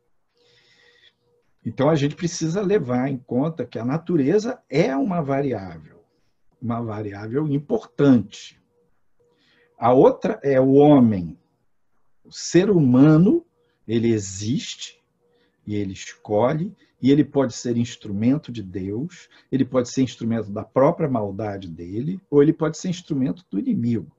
Então 1.65 1.89
a 1.89 1.95
gente 1.95 2.15
precisa 2.15 2.61
levar 2.61 3.09
em 3.09 3.17
conta 3.17 3.65
que 3.65 3.79
a 3.79 3.85
natureza 3.85 4.61
é 4.69 4.95
uma 4.95 5.21
variável, 5.21 6.03
uma 6.61 6.81
variável 6.81 7.47
importante. 7.47 8.61
A 9.77 9.93
outra 9.93 10.39
é 10.43 10.59
o 10.59 10.73
homem. 10.73 11.39
O 12.23 12.31
ser 12.31 12.69
humano, 12.69 13.45
ele 13.87 14.11
existe 14.11 15.01
e 15.65 15.75
ele 15.75 15.93
escolhe 15.93 16.75
e 17.01 17.11
ele 17.11 17.25
pode 17.25 17.53
ser 17.53 17.75
instrumento 17.75 18.49
de 18.49 18.63
Deus, 18.63 19.27
ele 19.51 19.65
pode 19.65 19.89
ser 19.89 20.03
instrumento 20.03 20.49
da 20.49 20.63
própria 20.63 21.09
maldade 21.09 21.67
dele, 21.67 22.17
ou 22.29 22.41
ele 22.41 22.53
pode 22.53 22.77
ser 22.77 22.87
instrumento 22.87 23.45
do 23.51 23.59
inimigo. 23.59 24.15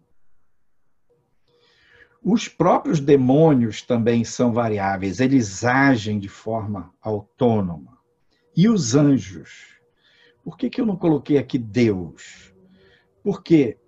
Os 2.22 2.46
próprios 2.46 3.00
demônios 3.00 3.80
também 3.80 4.22
são 4.22 4.52
variáveis, 4.52 5.18
eles 5.18 5.64
agem 5.64 6.18
de 6.18 6.28
forma 6.28 6.92
autônoma. 7.00 7.98
E 8.54 8.68
os 8.68 8.94
anjos? 8.94 9.78
Por 10.42 10.58
que, 10.58 10.68
que 10.68 10.78
eu 10.78 10.86
não 10.86 10.96
coloquei 10.96 11.38
aqui 11.38 11.58
Deus? 11.58 12.52
Porque 13.22 13.78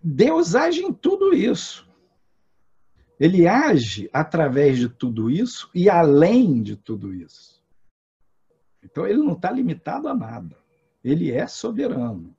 Deus 0.00 0.54
age 0.54 0.82
em 0.84 0.92
tudo 0.92 1.34
isso. 1.34 1.88
Ele 3.22 3.46
age 3.46 4.10
através 4.12 4.76
de 4.76 4.88
tudo 4.88 5.30
isso 5.30 5.70
e 5.72 5.88
além 5.88 6.60
de 6.60 6.74
tudo 6.74 7.14
isso. 7.14 7.62
Então, 8.82 9.06
ele 9.06 9.22
não 9.22 9.34
está 9.34 9.48
limitado 9.48 10.08
a 10.08 10.14
nada. 10.14 10.58
Ele 11.04 11.30
é 11.30 11.46
soberano. 11.46 12.34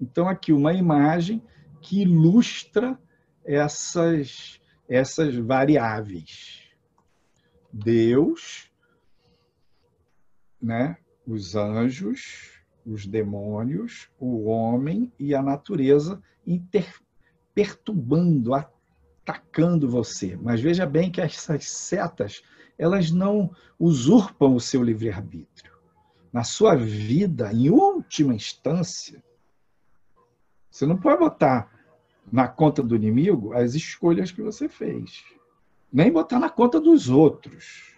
Então, 0.00 0.26
aqui 0.26 0.50
uma 0.50 0.72
imagem 0.72 1.42
que 1.82 2.00
ilustra 2.00 2.98
essas, 3.44 4.58
essas 4.88 5.36
variáveis. 5.36 6.70
Deus, 7.70 8.72
né, 10.58 10.96
os 11.26 11.54
anjos, 11.54 12.62
os 12.86 13.06
demônios, 13.06 14.08
o 14.18 14.44
homem 14.44 15.12
e 15.18 15.34
a 15.34 15.42
natureza 15.42 16.22
inter, 16.46 16.98
perturbando, 17.54 18.54
atacando 19.24 19.88
você. 19.88 20.36
Mas 20.36 20.60
veja 20.60 20.84
bem 20.84 21.10
que 21.10 21.20
essas 21.20 21.68
setas, 21.68 22.42
elas 22.78 23.10
não 23.10 23.50
usurpam 23.78 24.54
o 24.54 24.60
seu 24.60 24.82
livre-arbítrio. 24.82 25.72
Na 26.32 26.44
sua 26.44 26.74
vida, 26.74 27.52
em 27.52 27.70
última 27.70 28.34
instância, 28.34 29.22
você 30.70 30.84
não 30.84 30.96
pode 30.96 31.20
botar 31.20 31.70
na 32.30 32.48
conta 32.48 32.82
do 32.82 32.96
inimigo 32.96 33.52
as 33.52 33.74
escolhas 33.74 34.30
que 34.32 34.42
você 34.42 34.68
fez. 34.68 35.24
Nem 35.92 36.12
botar 36.12 36.38
na 36.40 36.50
conta 36.50 36.80
dos 36.80 37.08
outros. 37.08 37.94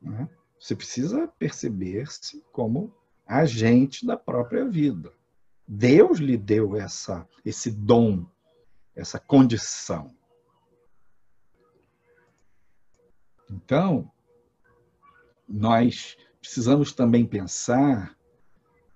Né? 0.00 0.28
Você 0.58 0.74
precisa 0.74 1.28
perceber-se 1.38 2.42
como 2.52 2.92
agente 3.26 4.06
da 4.06 4.16
própria 4.16 4.64
vida. 4.64 5.12
Deus 5.68 6.18
lhe 6.18 6.36
deu 6.36 6.74
essa, 6.74 7.28
esse 7.44 7.70
dom, 7.70 8.26
essa 8.94 9.18
condição. 9.18 10.14
Então, 13.50 14.10
nós 15.48 16.16
precisamos 16.40 16.92
também 16.92 17.26
pensar 17.26 18.16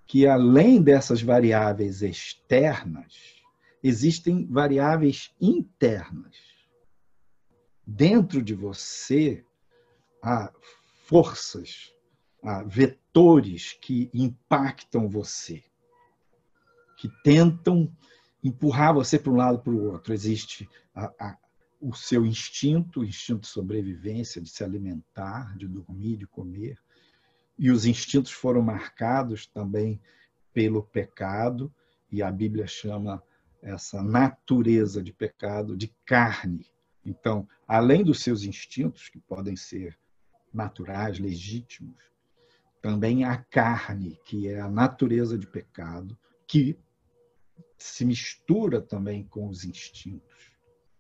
que, 0.07 0.27
além 0.27 0.81
dessas 0.81 1.21
variáveis 1.23 2.03
externas, 2.03 3.43
existem 3.83 4.47
variáveis 4.47 5.35
internas. 5.41 6.37
Dentro 7.87 8.43
de 8.43 8.55
você 8.55 9.45
há 10.23 10.53
forças, 11.07 11.93
há 12.43 12.63
vetores 12.63 13.73
que 13.81 14.11
impactam 14.15 15.09
você, 15.09 15.63
que 16.97 17.09
tentam 17.23 17.95
empurrar 18.45 18.95
você 18.95 19.19
para 19.19 19.33
um 19.33 19.37
lado 19.37 19.59
para 19.59 19.73
o 19.73 19.91
outro. 19.91 20.13
Existe 20.13 20.69
a, 20.95 21.07
a, 21.19 21.39
o 21.81 21.93
seu 21.95 22.25
instinto, 22.25 23.01
o 23.01 23.05
instinto 23.05 23.41
de 23.41 23.49
sobrevivência, 23.49 24.41
de 24.41 24.49
se 24.49 24.63
alimentar, 24.63 25.57
de 25.57 25.67
dormir, 25.67 26.19
de 26.19 26.27
comer 26.27 26.79
e 27.59 27.71
os 27.71 27.87
instintos 27.87 28.33
foram 28.33 28.63
marcados 28.63 29.47
também 29.47 30.01
pelo 30.53 30.83
pecado, 30.83 31.73
e 32.11 32.23
a 32.23 32.31
Bíblia 32.31 32.67
chama 32.67 33.23
essa 33.63 34.03
natureza 34.03 35.03
de 35.03 35.13
pecado 35.13 35.77
de 35.77 35.93
carne. 36.05 36.67
Então, 37.05 37.49
além 37.67 38.05
dos 38.05 38.23
seus 38.23 38.45
instintos, 38.45 39.09
que 39.09 39.19
podem 39.19 39.57
ser 39.57 39.99
naturais, 40.53 41.19
legítimos, 41.19 41.99
também 42.81 43.25
a 43.25 43.37
carne, 43.37 44.19
que 44.25 44.49
é 44.49 44.61
a 44.61 44.69
natureza 44.69 45.37
de 45.39 45.47
pecado, 45.47 46.17
que 46.47 46.79
se 47.77 48.05
mistura 48.05 48.81
também 48.81 49.25
com 49.25 49.49
os 49.49 49.65
instintos, 49.65 50.53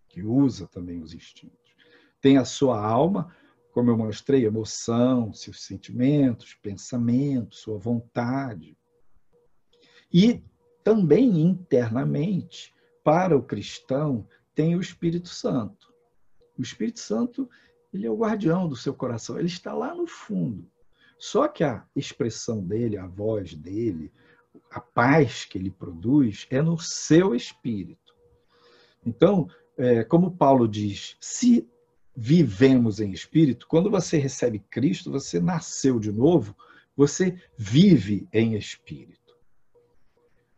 que 0.09 0.23
usa 0.23 0.67
também 0.67 1.01
os 1.01 1.15
instintos. 1.15 1.75
Tem 2.21 2.39
a 2.39 2.45
sua 2.45 2.81
alma, 2.85 3.35
como 3.73 3.91
eu 3.91 3.97
mostrei, 3.97 4.47
emoção, 4.47 5.33
seus 5.33 5.65
sentimentos, 5.65 6.55
pensamentos, 6.55 7.59
sua 7.59 7.79
vontade. 7.79 8.77
E 10.13 10.43
também 10.83 11.41
internamente, 11.41 12.73
para 13.03 13.37
o 13.37 13.43
cristão, 13.43 14.27
tem 14.55 14.77
o 14.77 14.81
Espírito 14.81 15.29
Santo. 15.29 15.93
O 16.57 16.63
Espírito 16.63 17.01
Santo, 17.01 17.51
ele 17.93 18.07
é 18.07 18.11
o 18.11 18.17
guardião 18.17 18.69
do 18.69 18.77
seu 18.77 18.95
coração, 18.95 19.39
ele 19.39 19.49
está 19.49 19.75
lá 19.75 19.95
no 19.95 20.07
fundo. 20.07 20.71
Só 21.19 21.49
que 21.49 21.65
a 21.65 21.85
expressão 21.97 22.63
dele, 22.63 22.97
a 22.97 23.07
voz 23.07 23.55
dele, 23.55 24.13
a 24.75 24.81
paz 24.81 25.45
que 25.45 25.57
ele 25.57 25.71
produz 25.71 26.49
é 26.51 26.61
no 26.61 26.77
seu 26.77 27.33
espírito. 27.33 28.13
Então, 29.07 29.49
é, 29.79 30.03
como 30.03 30.37
Paulo 30.37 30.67
diz, 30.67 31.17
se 31.21 31.69
vivemos 32.17 32.99
em 32.99 33.13
espírito, 33.13 33.69
quando 33.69 33.89
você 33.89 34.19
recebe 34.19 34.59
Cristo, 34.59 35.13
você 35.13 35.39
nasceu 35.39 36.01
de 36.01 36.11
novo, 36.11 36.57
você 36.97 37.41
vive 37.57 38.29
em 38.33 38.55
espírito. 38.55 39.37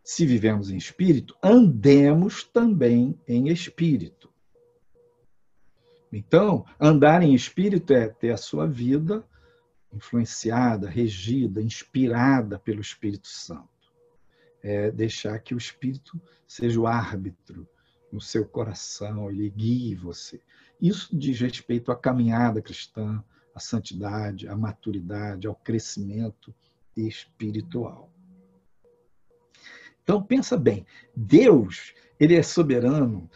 Se 0.03 0.25
vivemos 0.25 0.71
em 0.71 0.79
espírito, 0.79 1.37
andemos 1.43 2.43
também 2.43 3.21
em 3.29 3.49
espírito. 3.49 4.33
Então, 6.11 6.65
andar 6.81 7.23
em 7.23 7.35
espírito 7.35 7.93
é 7.93 8.09
ter 8.09 8.31
a 8.31 8.39
sua 8.39 8.67
vida 8.67 9.27
influenciada, 9.93 10.89
regida, 10.89 11.61
inspirada 11.61 12.59
pelo 12.59 12.81
Espírito 12.81 13.29
Santo. 13.29 13.76
É 14.69 14.91
deixar 14.91 15.39
que 15.39 15.55
o 15.55 15.59
Espírito 15.59 16.21
seja 16.45 16.81
o 16.81 16.89
árbitro 16.89 17.69
no 18.11 18.21
seu 18.21 18.45
coração, 18.45 19.31
ele 19.31 19.49
guie 19.49 19.95
você. 19.95 20.41
Isso 20.83 21.17
diz 21.17 21.39
respeito 21.39 21.93
à 21.93 21.97
caminhada 21.97 22.61
cristã, 22.61 23.23
à 23.55 23.61
santidade, 23.61 24.49
à 24.49 24.57
maturidade, 24.57 25.47
ao 25.47 25.55
crescimento 25.55 26.53
espiritual. 26.97 28.11
Então 30.03 30.21
pensa 30.21 30.57
bem, 30.57 30.85
Deus, 31.15 31.95
ele 32.19 32.35
é 32.35 32.43
soberano 32.43 33.31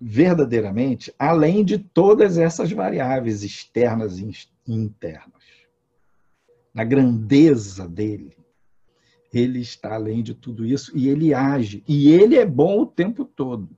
verdadeiramente, 0.00 1.14
além 1.16 1.64
de 1.64 1.78
todas 1.78 2.38
essas 2.38 2.72
variáveis 2.72 3.44
externas 3.44 4.18
e 4.18 4.32
internas. 4.66 5.44
Na 6.74 6.82
grandeza 6.82 7.88
dele, 7.88 8.36
ele 9.32 9.60
está 9.60 9.94
além 9.94 10.22
de 10.22 10.34
tudo 10.34 10.64
isso 10.64 10.96
e 10.96 11.08
ele 11.08 11.34
age, 11.34 11.82
e 11.86 12.10
ele 12.10 12.36
é 12.36 12.46
bom 12.46 12.80
o 12.80 12.86
tempo 12.86 13.24
todo. 13.24 13.68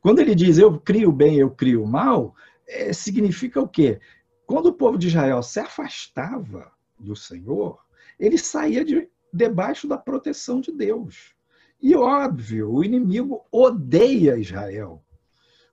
Quando 0.00 0.20
ele 0.20 0.34
diz 0.34 0.58
eu 0.58 0.78
crio 0.78 1.10
bem, 1.10 1.36
eu 1.38 1.50
crio 1.50 1.86
mal, 1.86 2.34
é, 2.66 2.92
significa 2.92 3.60
o 3.60 3.68
quê? 3.68 4.00
Quando 4.46 4.66
o 4.66 4.72
povo 4.72 4.98
de 4.98 5.08
Israel 5.08 5.42
se 5.42 5.60
afastava 5.60 6.70
do 6.98 7.16
Senhor, 7.16 7.78
ele 8.18 8.36
saía 8.36 8.84
de, 8.84 9.08
debaixo 9.32 9.86
da 9.88 9.96
proteção 9.96 10.60
de 10.60 10.72
Deus. 10.72 11.34
E 11.80 11.94
óbvio, 11.94 12.70
o 12.70 12.84
inimigo 12.84 13.42
odeia 13.50 14.36
Israel. 14.36 15.02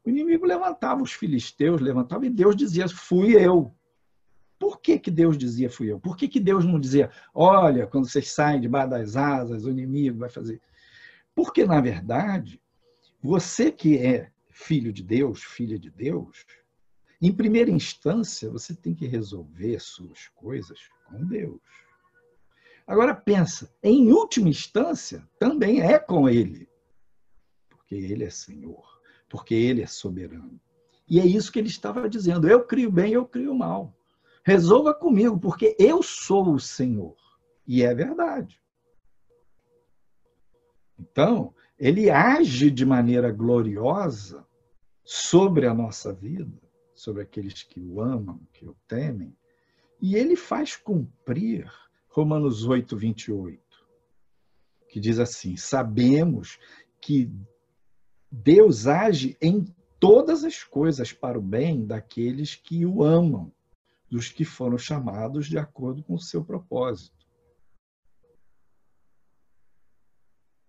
O 0.06 0.10
inimigo 0.10 0.46
levantava 0.46 1.04
os 1.04 1.12
filisteus, 1.12 1.82
levantava 1.82 2.26
e 2.26 2.30
Deus 2.30 2.56
dizia: 2.56 2.88
Fui 2.88 3.36
eu. 3.36 3.74
Por 4.60 4.82
que, 4.82 4.98
que 4.98 5.12
Deus 5.12 5.38
dizia 5.38 5.70
fui 5.70 5.92
eu? 5.92 6.00
Por 6.00 6.18
que, 6.18 6.28
que 6.28 6.40
Deus 6.40 6.66
não 6.66 6.80
dizia, 6.80 7.12
olha, 7.34 7.86
quando 7.86 8.10
vocês 8.10 8.32
saem 8.32 8.62
debaixo 8.62 8.90
das 8.90 9.16
asas, 9.16 9.66
o 9.66 9.70
inimigo 9.70 10.20
vai 10.20 10.30
fazer. 10.30 10.62
Porque, 11.36 11.66
na 11.66 11.80
verdade, 11.80 12.60
você 13.22 13.72
que 13.72 13.98
é 13.98 14.32
filho 14.50 14.92
de 14.92 15.04
Deus, 15.04 15.44
filha 15.44 15.78
de 15.78 15.92
Deus, 15.92 16.46
em 17.22 17.32
primeira 17.32 17.70
instância, 17.70 18.50
você 18.50 18.76
tem 18.76 18.96
que 18.96 19.06
resolver 19.06 19.80
suas 19.80 20.28
coisas 20.30 20.80
com 21.06 21.24
Deus. 21.26 21.62
Agora 22.88 23.14
pensa, 23.14 23.72
em 23.84 24.12
última 24.12 24.50
instância, 24.50 25.28
também 25.40 25.82
é 25.82 26.00
com 26.00 26.28
Ele. 26.28 26.68
Porque 27.70 27.96
Ele 27.96 28.24
é 28.24 28.30
Senhor, 28.30 29.02
porque 29.30 29.54
Ele 29.54 29.82
é 29.82 29.88
soberano. 29.88 30.60
E 31.10 31.20
é 31.20 31.26
isso 31.26 31.52
que 31.52 31.60
ele 31.60 31.70
estava 31.70 32.10
dizendo. 32.10 32.48
Eu 32.50 32.66
crio 32.66 32.92
bem, 32.92 33.14
eu 33.14 33.26
crio 33.26 33.56
mal. 33.56 33.97
Resolva 34.48 34.94
comigo, 34.94 35.38
porque 35.38 35.76
eu 35.78 36.02
sou 36.02 36.54
o 36.54 36.60
Senhor. 36.60 37.18
E 37.68 37.84
é 37.84 37.94
verdade. 37.94 38.62
Então, 40.98 41.54
ele 41.78 42.10
age 42.10 42.72
de 42.72 42.86
maneira 42.86 43.30
gloriosa 43.30 44.48
sobre 45.04 45.68
a 45.68 45.74
nossa 45.74 46.14
vida, 46.14 46.58
sobre 46.96 47.24
aqueles 47.24 47.62
que 47.62 47.82
o 47.82 48.00
amam, 48.00 48.40
que 48.54 48.66
o 48.66 48.74
temem, 48.88 49.36
e 50.02 50.16
ele 50.16 50.38
faz 50.38 50.78
cumprir 50.78 51.70
Romanos 52.08 52.66
8, 52.66 52.96
28, 52.96 53.62
que 54.88 54.98
diz 55.02 55.20
assim: 55.20 55.58
Sabemos 55.58 56.58
que 57.02 57.30
Deus 58.32 58.88
age 58.88 59.36
em 59.42 59.66
todas 60.00 60.46
as 60.46 60.64
coisas 60.64 61.12
para 61.12 61.38
o 61.38 61.42
bem 61.42 61.86
daqueles 61.86 62.56
que 62.56 62.86
o 62.86 63.04
amam, 63.04 63.52
dos 64.10 64.30
que 64.30 64.46
foram 64.46 64.78
chamados 64.78 65.48
de 65.48 65.58
acordo 65.58 66.04
com 66.04 66.16
o 66.16 66.20
seu 66.20 66.44
propósito. 66.44 67.28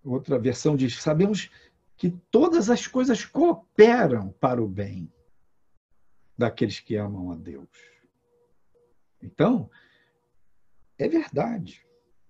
Outra 0.03 0.39
versão 0.39 0.77
diz: 0.77 1.01
Sabemos 1.01 1.51
que 1.97 2.11
todas 2.31 2.71
as 2.71 2.87
coisas 2.87 3.25
cooperam 3.25 4.31
para 4.41 4.63
o 4.63 4.69
bem 4.69 5.13
daqueles 6.37 6.81
que 6.81 6.97
amam 6.97 7.33
a 7.33 7.37
Deus. 7.37 7.69
Então, 9.21 9.69
é 10.97 11.09
verdade, 11.09 11.85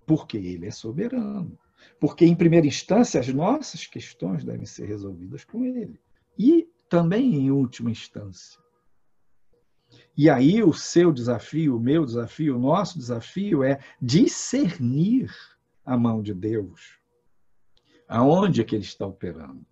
porque 0.06 0.38
Ele 0.38 0.66
é 0.66 0.70
soberano. 0.70 1.58
Porque, 2.00 2.24
em 2.24 2.34
primeira 2.34 2.66
instância, 2.66 3.20
as 3.20 3.28
nossas 3.28 3.86
questões 3.86 4.44
devem 4.44 4.66
ser 4.66 4.86
resolvidas 4.86 5.44
com 5.44 5.64
Ele. 5.64 6.00
E 6.36 6.68
também, 6.88 7.34
em 7.34 7.50
última 7.50 7.90
instância. 7.90 8.60
E 10.18 10.28
aí, 10.28 10.64
o 10.64 10.72
seu 10.72 11.12
desafio, 11.12 11.76
o 11.76 11.80
meu 11.80 12.04
desafio, 12.04 12.56
o 12.56 12.58
nosso 12.58 12.98
desafio 12.98 13.62
é 13.62 13.78
discernir 14.02 15.32
a 15.84 15.96
mão 15.96 16.20
de 16.20 16.34
Deus. 16.34 16.98
Aonde 18.08 18.60
é 18.60 18.64
que 18.64 18.74
Ele 18.74 18.82
está 18.82 19.06
operando? 19.06 19.64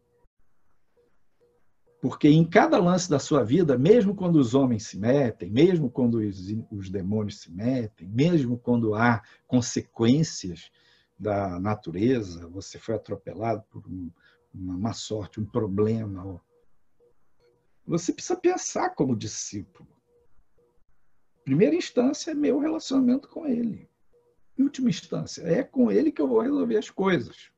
Porque 2.00 2.28
em 2.28 2.48
cada 2.48 2.78
lance 2.78 3.11
da 3.11 3.18
sua 3.18 3.42
vida, 3.42 3.76
mesmo 3.76 4.14
quando 4.14 4.37
os 4.37 4.54
homens 4.54 4.87
se 4.87 4.96
metem, 4.96 5.50
mesmo 5.50 5.90
quando 5.90 6.18
os, 6.18 6.38
os 6.70 6.90
demônios 6.90 7.40
se 7.40 7.50
metem, 7.50 8.06
mesmo 8.06 8.56
quando 8.56 8.94
há 8.94 9.24
consequências 9.48 10.70
da 11.18 11.59
natureza, 11.59 12.46
você 12.46 12.78
foi 12.78 12.94
atropelado 12.94 13.64
por 13.68 13.85
um, 13.88 14.12
uma 14.54 14.78
má 14.78 14.92
sorte, 14.92 15.40
um 15.40 15.44
problema. 15.44 16.40
Você 17.85 18.12
precisa 18.12 18.38
pensar 18.38 18.90
como 18.90 19.16
discípulo. 19.16 19.95
Primeira 21.46 21.76
instância 21.76 22.32
é 22.32 22.35
meu 22.35 22.59
relacionamento 22.59 23.28
com 23.28 23.46
ele. 23.46 23.88
Em 24.59 24.64
última 24.64 24.90
instância, 24.90 25.42
é 25.42 25.62
com 25.62 25.92
ele 25.92 26.11
que 26.11 26.20
eu 26.20 26.26
vou 26.26 26.40
resolver 26.40 26.76
as 26.76 26.90
coisas. 26.90 27.52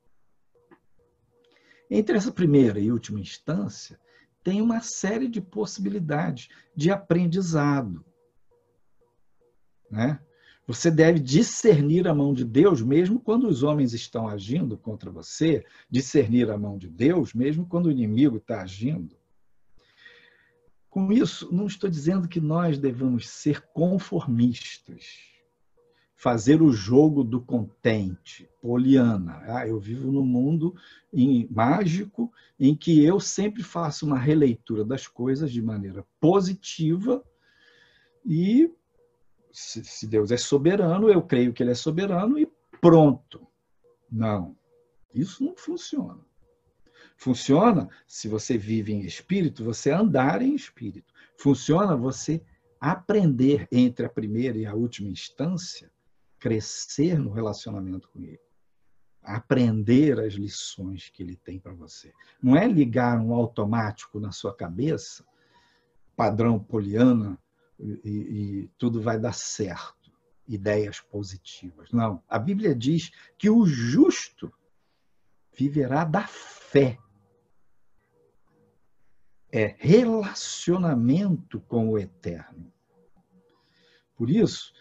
Entre 1.90 2.14
essa 2.14 2.31
primeira 2.31 2.79
e 2.79 2.92
última 2.92 3.18
instância, 3.18 3.98
tem 4.44 4.61
uma 4.61 4.83
série 4.83 5.27
de 5.27 5.40
possibilidades 5.40 6.51
de 6.77 6.90
aprendizado. 6.90 8.05
Né? 9.90 10.20
Você 10.66 10.90
deve 10.90 11.18
discernir 11.18 12.07
a 12.07 12.14
mão 12.14 12.35
de 12.35 12.44
Deus 12.44 12.83
mesmo 12.83 13.18
quando 13.18 13.48
os 13.48 13.62
homens 13.62 13.94
estão 13.94 14.29
agindo 14.29 14.77
contra 14.77 15.11
você, 15.11 15.64
discernir 15.88 16.51
a 16.51 16.59
mão 16.59 16.77
de 16.77 16.90
Deus 16.90 17.33
mesmo 17.33 17.66
quando 17.66 17.87
o 17.87 17.90
inimigo 17.90 18.37
está 18.37 18.61
agindo. 18.61 19.17
Com 20.90 21.12
isso, 21.12 21.53
não 21.53 21.66
estou 21.66 21.88
dizendo 21.88 22.29
que 22.29 22.40
nós 22.40 22.79
devamos 22.79 23.29
ser 23.29 23.61
conformistas, 23.72 25.05
fazer 26.14 26.62
o 26.62 26.72
jogo 26.72 27.22
do 27.22 27.40
contente, 27.40 28.48
poliana. 28.61 29.42
Ah, 29.46 29.68
eu 29.68 29.79
vivo 29.79 30.11
num 30.11 30.24
mundo 30.24 30.74
em, 31.12 31.46
mágico 31.51 32.33
em 32.59 32.74
que 32.74 33.05
eu 33.05 33.20
sempre 33.20 33.62
faço 33.62 34.07
uma 34.07 34.18
releitura 34.18 34.85
das 34.85 35.07
coisas 35.07 35.53
de 35.53 35.62
maneira 35.62 36.05
positiva 36.18 37.22
e 38.24 38.70
se 39.53 40.07
Deus 40.07 40.31
é 40.31 40.37
soberano, 40.37 41.09
eu 41.09 41.22
creio 41.22 41.53
que 41.53 41.62
Ele 41.62 41.72
é 41.72 41.74
soberano 41.74 42.38
e 42.38 42.51
pronto. 42.81 43.46
Não, 44.11 44.57
isso 45.14 45.44
não 45.44 45.57
funciona. 45.57 46.28
Funciona 47.18 47.88
se 48.07 48.28
você 48.28 48.57
vive 48.57 48.92
em 48.92 49.00
espírito, 49.00 49.64
você 49.64 49.90
andar 49.90 50.40
em 50.40 50.54
espírito. 50.54 51.12
Funciona 51.37 51.96
você 51.96 52.40
aprender 52.81 53.66
entre 53.72 54.07
a 54.07 54.09
primeira 54.09 54.57
e 54.57 54.64
a 54.64 54.72
última 54.72 55.09
instância, 55.09 55.90
crescer 56.38 57.18
no 57.18 57.33
relacionamento 57.33 58.09
com 58.09 58.22
Ele. 58.22 58.40
Aprender 59.20 60.20
as 60.20 60.35
lições 60.35 61.11
que 61.11 61.24
Ele 61.24 61.35
tem 61.35 61.59
para 61.59 61.74
você. 61.74 62.14
Não 62.40 62.57
é 62.57 62.68
ligar 62.68 63.20
um 63.20 63.35
automático 63.35 64.20
na 64.20 64.31
sua 64.31 64.54
cabeça, 64.54 65.26
padrão 66.14 66.57
poliana, 66.57 67.37
e, 67.81 68.09
e 68.09 68.70
tudo 68.78 69.02
vai 69.02 69.18
dar 69.18 69.35
certo. 69.35 70.12
Ideias 70.46 71.00
positivas. 71.00 71.90
Não. 71.90 72.22
A 72.28 72.38
Bíblia 72.38 72.76
diz 72.76 73.11
que 73.37 73.50
o 73.50 73.66
justo 73.66 74.52
viverá 75.52 76.04
da 76.04 76.24
fé. 76.26 76.96
É 79.51 79.75
relacionamento 79.79 81.61
com 81.61 81.91
o 81.91 81.99
eterno. 81.99 82.71
Por 84.17 84.29
isso, 84.29 84.73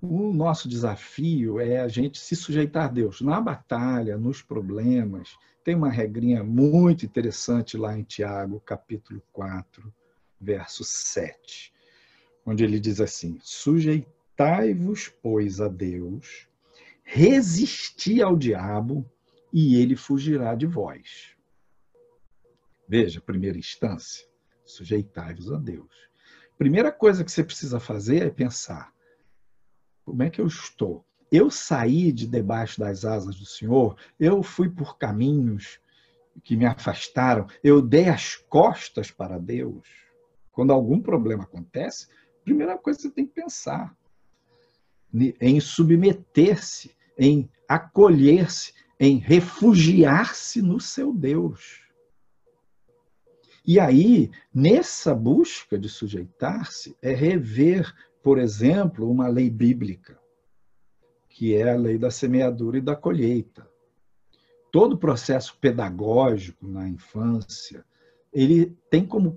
o 0.00 0.32
nosso 0.32 0.68
desafio 0.68 1.58
é 1.58 1.80
a 1.80 1.88
gente 1.88 2.18
se 2.18 2.36
sujeitar 2.36 2.84
a 2.84 2.88
Deus 2.88 3.20
na 3.20 3.40
batalha, 3.40 4.18
nos 4.18 4.42
problemas. 4.42 5.36
Tem 5.64 5.74
uma 5.74 5.90
regrinha 5.90 6.44
muito 6.44 7.06
interessante 7.06 7.76
lá 7.76 7.98
em 7.98 8.02
Tiago, 8.02 8.60
capítulo 8.60 9.22
4, 9.32 9.92
verso 10.40 10.84
7, 10.84 11.72
onde 12.44 12.62
ele 12.62 12.78
diz 12.78 13.00
assim: 13.00 13.38
Sujeitai-vos, 13.42 15.08
pois, 15.22 15.60
a 15.60 15.68
Deus, 15.68 16.46
resisti 17.02 18.20
ao 18.20 18.36
diabo, 18.36 19.08
e 19.52 19.76
ele 19.76 19.96
fugirá 19.96 20.54
de 20.54 20.66
vós. 20.66 21.35
Veja, 22.88 23.20
primeira 23.20 23.58
instância, 23.58 24.26
sujeitai-vos 24.64 25.52
a 25.52 25.58
Deus. 25.58 25.90
Primeira 26.56 26.90
coisa 26.92 27.24
que 27.24 27.30
você 27.30 27.42
precisa 27.42 27.80
fazer 27.80 28.26
é 28.26 28.30
pensar: 28.30 28.92
como 30.04 30.22
é 30.22 30.30
que 30.30 30.40
eu 30.40 30.46
estou? 30.46 31.04
Eu 31.30 31.50
saí 31.50 32.12
de 32.12 32.26
debaixo 32.26 32.78
das 32.78 33.04
asas 33.04 33.36
do 33.36 33.44
Senhor, 33.44 33.96
eu 34.18 34.42
fui 34.42 34.70
por 34.70 34.96
caminhos 34.96 35.80
que 36.44 36.56
me 36.56 36.64
afastaram, 36.64 37.48
eu 37.62 37.82
dei 37.82 38.08
as 38.08 38.36
costas 38.36 39.10
para 39.10 39.38
Deus. 39.38 39.88
Quando 40.52 40.72
algum 40.72 41.00
problema 41.00 41.42
acontece, 41.42 42.08
primeira 42.44 42.78
coisa 42.78 42.98
que 42.98 43.02
você 43.02 43.10
tem 43.10 43.26
que 43.26 43.34
pensar 43.34 43.94
em 45.40 45.60
submeter-se, 45.60 46.94
em 47.18 47.50
acolher-se, 47.68 48.72
em 49.00 49.18
refugiar-se 49.18 50.62
no 50.62 50.80
seu 50.80 51.12
Deus. 51.12 51.85
E 53.66 53.80
aí, 53.80 54.30
nessa 54.54 55.12
busca 55.12 55.76
de 55.76 55.88
sujeitar-se, 55.88 56.96
é 57.02 57.12
rever, 57.12 57.92
por 58.22 58.38
exemplo, 58.38 59.10
uma 59.10 59.26
lei 59.26 59.50
bíblica, 59.50 60.16
que 61.28 61.52
é 61.56 61.72
a 61.72 61.76
lei 61.76 61.98
da 61.98 62.08
semeadura 62.08 62.78
e 62.78 62.80
da 62.80 62.94
colheita. 62.94 63.68
Todo 64.70 64.92
o 64.92 64.98
processo 64.98 65.58
pedagógico 65.60 66.64
na 66.68 66.88
infância, 66.88 67.84
ele 68.32 68.66
tem 68.88 69.04
como 69.04 69.36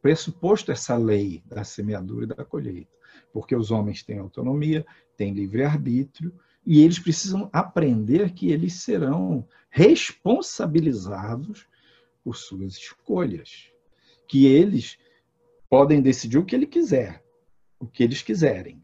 pressuposto 0.00 0.70
essa 0.70 0.96
lei 0.96 1.42
da 1.44 1.64
semeadura 1.64 2.26
e 2.26 2.28
da 2.28 2.44
colheita, 2.44 2.92
porque 3.32 3.56
os 3.56 3.72
homens 3.72 4.04
têm 4.04 4.18
autonomia, 4.18 4.86
têm 5.16 5.34
livre-arbítrio, 5.34 6.32
e 6.64 6.80
eles 6.80 7.00
precisam 7.00 7.50
aprender 7.52 8.34
que 8.34 8.52
eles 8.52 8.74
serão 8.74 9.44
responsabilizados 9.68 11.66
por 12.24 12.36
suas 12.36 12.74
escolhas, 12.76 13.70
que 14.26 14.46
eles 14.46 14.98
podem 15.68 16.00
decidir 16.00 16.38
o 16.38 16.44
que 16.44 16.56
ele 16.56 16.66
quiser, 16.66 17.22
o 17.78 17.86
que 17.86 18.02
eles 18.02 18.22
quiserem, 18.22 18.82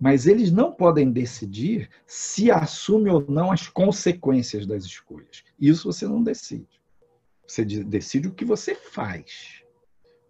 mas 0.00 0.26
eles 0.26 0.50
não 0.50 0.72
podem 0.72 1.10
decidir 1.10 1.90
se 2.06 2.50
assume 2.50 3.10
ou 3.10 3.20
não 3.28 3.52
as 3.52 3.68
consequências 3.68 4.66
das 4.66 4.84
escolhas. 4.84 5.44
Isso 5.58 5.92
você 5.92 6.06
não 6.06 6.22
decide. 6.22 6.80
Você 7.46 7.64
decide 7.64 8.28
o 8.28 8.34
que 8.34 8.44
você 8.44 8.74
faz 8.74 9.60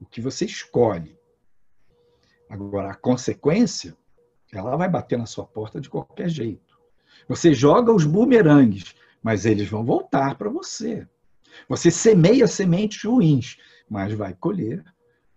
o 0.01 0.07
que 0.07 0.21
você 0.21 0.47
escolhe. 0.47 1.17
Agora, 2.49 2.91
a 2.91 2.97
consequência, 2.97 3.97
ela 4.53 4.77
vai 4.77 4.89
bater 4.89 5.19
na 5.19 5.27
sua 5.27 5.45
porta 5.45 5.81
de 5.81 5.91
qualquer 5.91 6.29
jeito. 6.29 6.81
Você 7.29 7.53
joga 7.53 7.93
os 7.93 8.05
bumerangues, 8.05 8.95
mas 9.23 9.45
eles 9.45 9.69
vão 9.69 9.85
voltar 9.85 10.37
para 10.37 10.49
você. 10.49 11.07
Você 11.69 11.91
semeia 11.91 12.47
sementes 12.47 13.03
ruins, 13.05 13.57
mas 13.89 14.13
vai 14.13 14.35
colher 14.35 14.85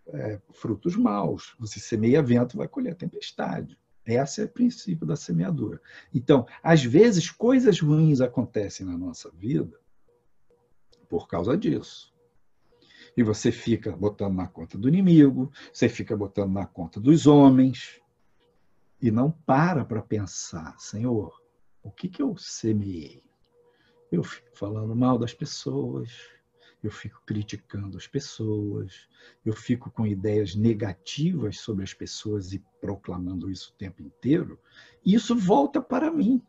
é, 0.08 0.40
frutos 0.52 0.96
maus. 0.96 1.56
Você 1.60 1.80
semeia 1.80 2.22
vento, 2.22 2.58
vai 2.58 2.68
colher 2.68 2.96
tempestade. 2.96 3.78
Esse 4.06 4.42
é 4.42 4.46
o 4.46 4.50
princípio 4.50 5.08
da 5.08 5.16
semeadura. 5.16 5.82
Então, 6.14 6.46
às 6.62 6.84
vezes, 6.84 7.32
coisas 7.32 7.80
ruins 7.80 8.20
acontecem 8.20 8.86
na 8.86 8.98
nossa 8.98 9.32
vida 9.32 9.80
por 11.08 11.28
causa 11.28 11.58
disso 11.58 12.14
e 13.16 13.24
você 13.24 13.52
fica 13.52 13.96
botando 13.96 14.36
na 14.36 14.48
conta 14.48 14.78
do 14.78 14.88
inimigo, 14.88 15.52
você 15.72 15.88
fica 15.88 16.18
botando 16.18 16.52
na 16.52 16.66
conta 16.66 17.00
dos 17.00 17.28
homens, 17.28 18.02
e 19.02 19.12
não 19.12 19.30
para 19.30 19.84
para 19.84 20.02
pensar, 20.02 20.80
Senhor, 20.80 21.34
o 21.84 21.92
que, 21.92 22.08
que 22.08 22.22
eu 22.22 22.38
semeei? 22.38 23.24
Eu 24.14 24.24
fico 24.24 24.56
falando 24.56 24.96
mal 24.96 25.18
das 25.18 25.34
pessoas, 25.34 26.12
eu 26.84 26.92
fico 26.92 27.20
criticando 27.26 27.98
as 27.98 28.06
pessoas, 28.06 29.10
eu 29.44 29.54
fico 29.54 29.90
com 29.90 30.06
ideias 30.06 30.54
negativas 30.54 31.58
sobre 31.58 31.84
as 31.84 31.96
pessoas 31.96 32.54
e 32.54 32.64
proclamando 32.80 33.50
isso 33.50 33.72
o 33.72 33.76
tempo 33.76 34.04
inteiro, 34.04 34.60
e 35.04 35.16
isso 35.16 35.36
volta 35.36 35.82
para 35.82 36.12
mim. 36.12 36.40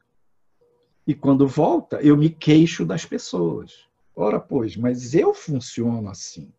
E 1.07 1.15
quando 1.15 1.49
volta, 1.49 2.03
eu 2.03 2.19
me 2.19 2.29
queixo 2.29 2.85
das 2.85 3.07
pessoas. 3.07 3.89
Ora, 4.15 4.39
pois, 4.39 4.77
mas 4.77 5.15
eu 5.15 5.33
funciono 5.33 6.11
assim. 6.11 6.53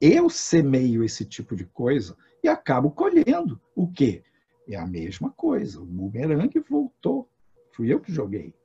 Eu 0.00 0.28
semeio 0.28 1.04
esse 1.04 1.24
tipo 1.24 1.54
de 1.54 1.66
coisa 1.66 2.16
e 2.42 2.48
acabo 2.48 2.90
colhendo. 2.90 3.60
O 3.76 3.86
quê? 3.86 4.24
É 4.66 4.74
a 4.74 4.88
mesma 4.88 5.30
coisa. 5.30 5.80
O 5.80 5.86
bumerangue 5.86 6.58
voltou. 6.68 7.28
Fui 7.70 7.92
eu 7.92 8.00
que 8.00 8.12
joguei. 8.12 8.57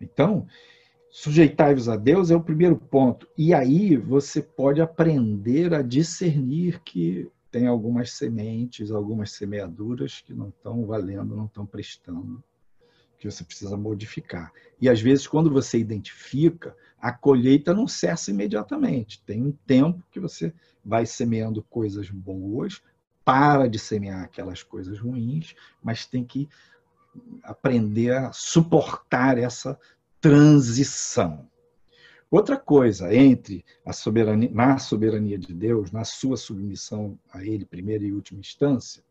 Então, 0.00 0.46
sujeitai-vos 1.10 1.88
a 1.88 1.96
Deus 1.96 2.30
é 2.30 2.36
o 2.36 2.42
primeiro 2.42 2.76
ponto. 2.76 3.28
E 3.36 3.52
aí 3.52 3.96
você 3.96 4.40
pode 4.40 4.80
aprender 4.80 5.74
a 5.74 5.82
discernir 5.82 6.80
que 6.82 7.30
tem 7.50 7.66
algumas 7.66 8.12
sementes, 8.12 8.90
algumas 8.90 9.32
semeaduras 9.32 10.22
que 10.24 10.32
não 10.32 10.48
estão 10.48 10.86
valendo, 10.86 11.36
não 11.36 11.46
estão 11.46 11.66
prestando, 11.66 12.42
que 13.18 13.30
você 13.30 13.42
precisa 13.42 13.76
modificar. 13.76 14.52
E 14.80 14.88
às 14.88 15.00
vezes, 15.00 15.26
quando 15.26 15.50
você 15.50 15.78
identifica, 15.78 16.76
a 17.00 17.12
colheita 17.12 17.74
não 17.74 17.88
cessa 17.88 18.30
imediatamente. 18.30 19.22
Tem 19.24 19.42
um 19.42 19.52
tempo 19.52 20.02
que 20.10 20.20
você 20.20 20.54
vai 20.84 21.04
semeando 21.04 21.62
coisas 21.62 22.08
boas, 22.08 22.80
para 23.24 23.68
de 23.68 23.78
semear 23.78 24.22
aquelas 24.22 24.62
coisas 24.62 24.98
ruins, 24.98 25.54
mas 25.82 26.06
tem 26.06 26.24
que 26.24 26.48
aprender 27.42 28.12
a 28.12 28.32
suportar 28.32 29.38
essa 29.38 29.78
transição. 30.20 31.48
Outra 32.30 32.56
coisa, 32.56 33.12
entre 33.12 33.64
a 33.84 33.92
soberania, 33.92 34.50
na 34.52 34.78
soberania 34.78 35.36
de 35.36 35.52
Deus, 35.52 35.90
na 35.90 36.04
sua 36.04 36.36
submissão 36.36 37.18
a 37.32 37.44
Ele, 37.44 37.64
primeira 37.64 38.04
e 38.04 38.12
última 38.12 38.38
instância, 38.38 39.02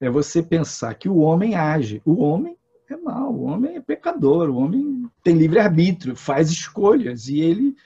é 0.00 0.08
você 0.08 0.42
pensar 0.42 0.94
que 0.94 1.08
o 1.08 1.16
homem 1.16 1.56
age. 1.56 2.00
O 2.04 2.22
homem 2.22 2.56
é 2.88 2.96
mau, 2.96 3.34
o 3.34 3.42
homem 3.44 3.76
é 3.76 3.80
pecador, 3.80 4.48
o 4.48 4.56
homem 4.56 5.10
tem 5.22 5.36
livre-arbítrio, 5.36 6.14
faz 6.14 6.50
escolhas, 6.50 7.28
e 7.28 7.40
ele, 7.40 7.76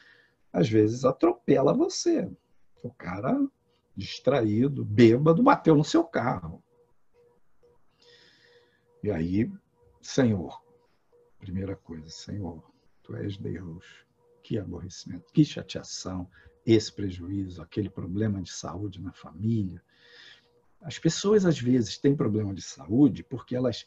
às 0.53 0.69
vezes, 0.69 1.05
atropela 1.05 1.73
você. 1.73 2.29
O 2.83 2.91
cara 2.91 3.41
distraído, 3.97 4.85
bêbado, 4.85 5.43
bateu 5.43 5.75
no 5.75 5.85
seu 5.85 6.05
carro. 6.05 6.63
E 9.03 9.11
aí, 9.11 9.51
Senhor, 10.03 10.63
primeira 11.39 11.75
coisa, 11.75 12.09
Senhor, 12.11 12.63
Tu 13.03 13.17
és 13.17 13.37
Deus 13.37 13.85
que 14.43 14.59
aborrecimento, 14.59 15.33
que 15.33 15.45
chateação, 15.45 16.29
esse 16.67 16.93
prejuízo, 16.93 17.63
aquele 17.63 17.89
problema 17.89 18.43
de 18.43 18.53
saúde 18.53 19.01
na 19.01 19.13
família. 19.13 19.83
As 20.81 20.99
pessoas, 20.99 21.45
às 21.45 21.59
vezes, 21.59 21.99
têm 21.99 22.15
problema 22.15 22.55
de 22.55 22.63
saúde 22.63 23.23
porque 23.23 23.57
elas 23.57 23.87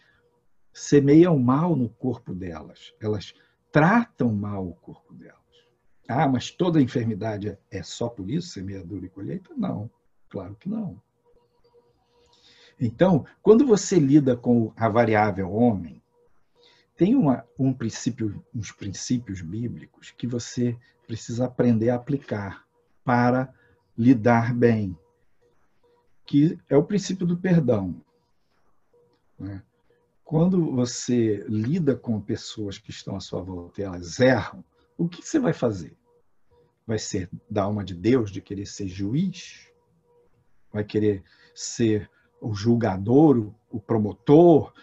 semeiam 0.74 1.38
mal 1.38 1.76
no 1.76 1.90
corpo 1.90 2.34
delas, 2.34 2.94
elas 3.00 3.34
tratam 3.72 4.34
mal 4.34 4.68
o 4.68 4.76
corpo 4.76 5.14
delas. 5.14 5.38
Ah, 6.08 6.28
mas 6.28 6.52
toda 6.52 6.82
enfermidade 6.82 7.58
é 7.72 7.84
só 7.84 8.10
por 8.10 8.30
isso, 8.30 8.50
semeadura 8.50 9.06
e 9.06 9.10
colheita? 9.10 9.54
Não, 9.56 9.90
claro 10.30 10.56
que 10.56 10.68
não. 10.68 11.02
Então, 12.80 13.26
quando 13.42 13.66
você 13.66 13.98
lida 14.00 14.36
com 14.36 14.74
a 14.76 14.90
variável 14.90 15.52
homem, 15.52 16.02
tem 16.96 17.16
uma, 17.16 17.46
um 17.58 17.74
princípio, 17.74 18.44
uns 18.54 18.72
princípios 18.72 19.42
bíblicos 19.42 20.12
que 20.12 20.28
você 20.28 20.78
precisa 21.08 21.46
aprender 21.46 21.90
a 21.90 21.96
aplicar 21.96 22.66
para 23.04 23.54
lidar 23.98 24.54
bem, 24.54 24.98
que 26.26 26.58
é 26.70 26.78
o 26.78 26.84
princípio 26.84 27.26
do 27.26 27.38
perdão. 27.38 28.02
Né? 29.38 29.62
Quando 30.24 30.72
você 30.72 31.44
lida 31.48 31.96
com 31.96 32.20
pessoas 32.22 32.78
que 32.78 32.92
estão 32.92 33.16
à 33.16 33.20
sua 33.20 33.42
volta 33.42 33.82
e 33.82 33.84
elas 33.84 34.20
erram, 34.20 34.64
o 34.98 35.08
que 35.08 35.22
você 35.22 35.40
vai 35.40 35.54
fazer? 35.54 35.96
Vai 36.86 36.98
ser 36.98 37.30
da 37.50 37.64
alma 37.64 37.84
de 37.84 37.94
Deus 37.94 38.32
de 38.32 38.42
querer 38.42 38.66
ser 38.66 38.88
juiz? 38.88 39.70
Vai 40.72 40.84
querer 40.84 41.24
ser 41.54 42.10
o 42.44 42.54
julgador, 42.54 43.52
o 43.72 43.80
promotor, 43.80 44.74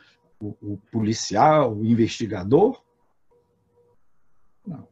o, 0.40 0.57
o 0.62 0.79
policial, 0.90 1.77
o 1.77 1.85
investigador? 1.85 2.83
Não. 4.66 4.88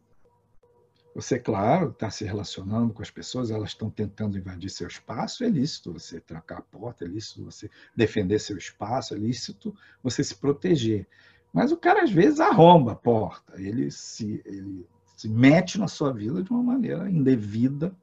Você, 1.15 1.39
claro, 1.39 1.91
está 1.91 2.11
se 2.11 2.25
relacionando 2.25 2.93
com 2.93 3.03
as 3.03 3.11
pessoas, 3.11 3.51
elas 3.51 3.71
estão 3.71 3.91
tentando 3.91 4.39
invadir 4.39 4.71
seu 4.71 4.87
espaço, 4.87 5.43
é 5.43 5.49
lícito 5.49 5.93
você 5.93 6.21
trancar 6.21 6.59
a 6.59 6.63
porta, 6.63 7.05
é 7.05 7.09
lícito 7.09 7.45
você 7.45 7.69
defender 7.97 8.39
seu 8.39 8.57
espaço, 8.57 9.15
é 9.15 9.19
lícito 9.19 9.75
você 10.03 10.23
se 10.23 10.37
proteger. 10.37 11.09
Mas 11.53 11.73
o 11.73 11.77
cara, 11.77 12.05
às 12.05 12.13
vezes, 12.13 12.39
arromba 12.39 12.93
a 12.93 12.97
porta, 12.97 13.61
ele 13.61 13.91
se, 13.91 14.43
ele 14.45 14.87
se 15.17 15.29
mete 15.29 15.79
na 15.79 15.89
sua 15.89 16.13
vida 16.13 16.43
de 16.43 16.51
uma 16.51 16.63
maneira 16.63 17.11
indevida, 17.11 17.97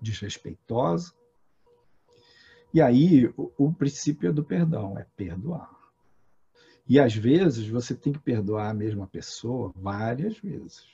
desrespeitosa. 0.00 1.12
E 2.72 2.80
aí, 2.80 3.26
o, 3.36 3.52
o 3.58 3.72
princípio 3.72 4.28
é 4.28 4.32
do 4.32 4.44
perdão, 4.44 4.98
é 4.98 5.06
perdoar. 5.16 5.70
E 6.88 6.98
às 6.98 7.14
vezes 7.14 7.68
você 7.68 7.94
tem 7.94 8.12
que 8.12 8.18
perdoar 8.18 8.70
a 8.70 8.74
mesma 8.74 9.06
pessoa 9.06 9.72
várias 9.76 10.38
vezes. 10.38 10.84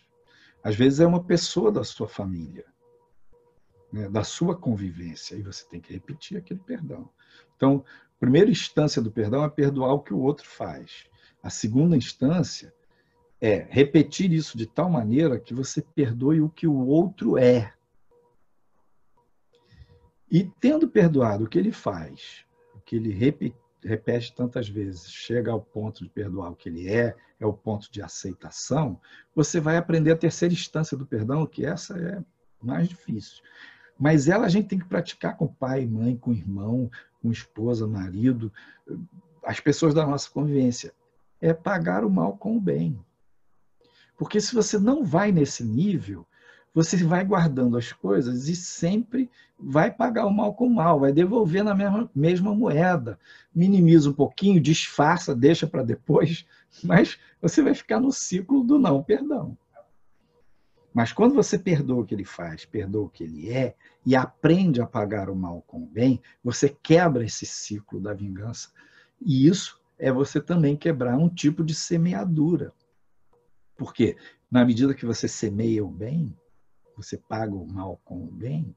Às 0.62 0.74
vezes 0.74 1.00
é 1.00 1.06
uma 1.06 1.22
pessoa 1.22 1.70
da 1.70 1.84
sua 1.84 2.08
família, 2.08 2.64
né, 3.92 4.08
da 4.08 4.24
sua 4.24 4.56
convivência, 4.56 5.36
e 5.36 5.42
você 5.42 5.64
tem 5.66 5.80
que 5.80 5.92
repetir 5.92 6.36
aquele 6.36 6.60
perdão. 6.60 7.08
Então, 7.56 7.84
a 8.16 8.20
primeira 8.20 8.50
instância 8.50 9.00
do 9.00 9.10
perdão 9.10 9.44
é 9.44 9.48
perdoar 9.48 9.92
o 9.92 10.00
que 10.00 10.12
o 10.12 10.18
outro 10.18 10.46
faz. 10.46 11.06
A 11.42 11.50
segunda 11.50 11.96
instância 11.96 12.74
é 13.40 13.66
repetir 13.70 14.32
isso 14.32 14.58
de 14.58 14.66
tal 14.66 14.90
maneira 14.90 15.38
que 15.38 15.54
você 15.54 15.80
perdoe 15.80 16.40
o 16.40 16.48
que 16.48 16.66
o 16.66 16.86
outro 16.86 17.38
é. 17.38 17.72
E 20.30 20.44
tendo 20.60 20.88
perdoado 20.88 21.44
o 21.44 21.48
que 21.48 21.58
ele 21.58 21.72
faz, 21.72 22.44
o 22.74 22.80
que 22.80 22.96
ele 22.96 23.12
repete 23.82 24.34
tantas 24.34 24.68
vezes, 24.68 25.10
chega 25.10 25.52
ao 25.52 25.60
ponto 25.60 26.02
de 26.02 26.10
perdoar 26.10 26.50
o 26.50 26.56
que 26.56 26.68
ele 26.68 26.88
é, 26.88 27.16
é 27.38 27.46
o 27.46 27.52
ponto 27.52 27.90
de 27.90 28.02
aceitação, 28.02 29.00
você 29.34 29.60
vai 29.60 29.76
aprender 29.76 30.10
a 30.10 30.16
terceira 30.16 30.52
instância 30.52 30.96
do 30.96 31.06
perdão, 31.06 31.46
que 31.46 31.64
essa 31.64 31.96
é 31.96 32.22
mais 32.60 32.88
difícil. 32.88 33.42
Mas 33.98 34.28
ela 34.28 34.46
a 34.46 34.48
gente 34.48 34.68
tem 34.68 34.78
que 34.78 34.88
praticar 34.88 35.36
com 35.36 35.46
pai, 35.46 35.86
mãe, 35.86 36.16
com 36.16 36.32
irmão, 36.32 36.90
com 37.22 37.30
esposa, 37.30 37.86
marido, 37.86 38.52
as 39.42 39.60
pessoas 39.60 39.94
da 39.94 40.06
nossa 40.06 40.28
convivência. 40.30 40.92
É 41.40 41.52
pagar 41.52 42.04
o 42.04 42.10
mal 42.10 42.36
com 42.36 42.56
o 42.56 42.60
bem. 42.60 42.98
Porque 44.16 44.40
se 44.40 44.54
você 44.54 44.78
não 44.78 45.04
vai 45.04 45.30
nesse 45.30 45.62
nível, 45.62 46.26
você 46.76 46.98
vai 46.98 47.24
guardando 47.24 47.78
as 47.78 47.90
coisas 47.90 48.50
e 48.50 48.54
sempre 48.54 49.30
vai 49.58 49.90
pagar 49.90 50.26
o 50.26 50.30
mal 50.30 50.52
com 50.52 50.66
o 50.66 50.74
mal, 50.74 51.00
vai 51.00 51.10
devolver 51.10 51.64
na 51.64 51.74
mesma, 51.74 52.10
mesma 52.14 52.54
moeda. 52.54 53.18
Minimiza 53.54 54.10
um 54.10 54.12
pouquinho, 54.12 54.60
disfarça, 54.60 55.34
deixa 55.34 55.66
para 55.66 55.82
depois, 55.82 56.46
mas 56.84 57.18
você 57.40 57.62
vai 57.62 57.72
ficar 57.72 57.98
no 57.98 58.12
ciclo 58.12 58.62
do 58.62 58.78
não 58.78 59.02
perdão. 59.02 59.56
Mas 60.92 61.14
quando 61.14 61.34
você 61.34 61.58
perdoa 61.58 62.02
o 62.02 62.04
que 62.04 62.14
ele 62.14 62.26
faz, 62.26 62.66
perdoa 62.66 63.06
o 63.06 63.08
que 63.08 63.24
ele 63.24 63.50
é 63.50 63.74
e 64.04 64.14
aprende 64.14 64.82
a 64.82 64.86
pagar 64.86 65.30
o 65.30 65.34
mal 65.34 65.64
com 65.66 65.82
o 65.82 65.86
bem, 65.86 66.20
você 66.44 66.68
quebra 66.68 67.24
esse 67.24 67.46
ciclo 67.46 67.98
da 67.98 68.12
vingança. 68.12 68.68
E 69.18 69.48
isso 69.48 69.80
é 69.98 70.12
você 70.12 70.42
também 70.42 70.76
quebrar 70.76 71.16
um 71.16 71.30
tipo 71.30 71.64
de 71.64 71.74
semeadura. 71.74 72.70
Porque 73.78 74.14
na 74.50 74.62
medida 74.62 74.92
que 74.94 75.06
você 75.06 75.26
semeia 75.26 75.82
o 75.82 75.90
bem, 75.90 76.36
você 76.96 77.16
paga 77.16 77.54
o 77.54 77.66
mal 77.66 78.00
com 78.04 78.24
o 78.24 78.30
bem, 78.30 78.74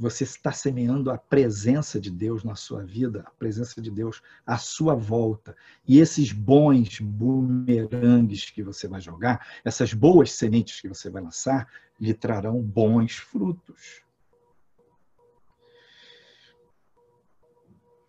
você 0.00 0.24
está 0.24 0.50
semeando 0.50 1.10
a 1.10 1.18
presença 1.18 2.00
de 2.00 2.10
Deus 2.10 2.42
na 2.42 2.54
sua 2.54 2.82
vida, 2.82 3.22
a 3.26 3.30
presença 3.32 3.82
de 3.82 3.90
Deus 3.90 4.22
à 4.46 4.56
sua 4.56 4.94
volta. 4.94 5.54
E 5.86 5.98
esses 5.98 6.32
bons 6.32 6.98
bumerangues 7.00 8.48
que 8.50 8.62
você 8.62 8.88
vai 8.88 8.98
jogar, 8.98 9.46
essas 9.62 9.92
boas 9.92 10.32
sementes 10.32 10.80
que 10.80 10.88
você 10.88 11.10
vai 11.10 11.22
lançar, 11.22 11.68
lhe 12.00 12.14
trarão 12.14 12.62
bons 12.62 13.16
frutos. 13.16 14.02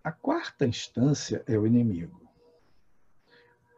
A 0.01 0.13
quarta 0.13 0.65
instância 0.65 1.43
é 1.45 1.59
o 1.59 1.67
inimigo. 1.67 2.20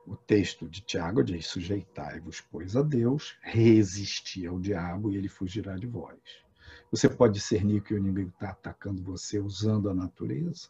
O 0.05 0.15
texto 0.15 0.67
de 0.67 0.81
Tiago 0.81 1.23
diz: 1.23 1.47
Sujeitai-vos, 1.47 2.41
pois, 2.41 2.75
a 2.75 2.81
Deus, 2.81 3.35
resisti 3.41 4.45
ao 4.45 4.59
diabo 4.59 5.11
e 5.11 5.17
ele 5.17 5.29
fugirá 5.29 5.77
de 5.77 5.87
vós. 5.87 6.19
Você 6.91 7.09
pode 7.09 7.33
discernir 7.35 7.81
que 7.81 7.93
o 7.93 7.97
inimigo 7.97 8.29
está 8.29 8.49
atacando 8.49 9.01
você 9.01 9.39
usando 9.39 9.89
a 9.89 9.93
natureza, 9.93 10.69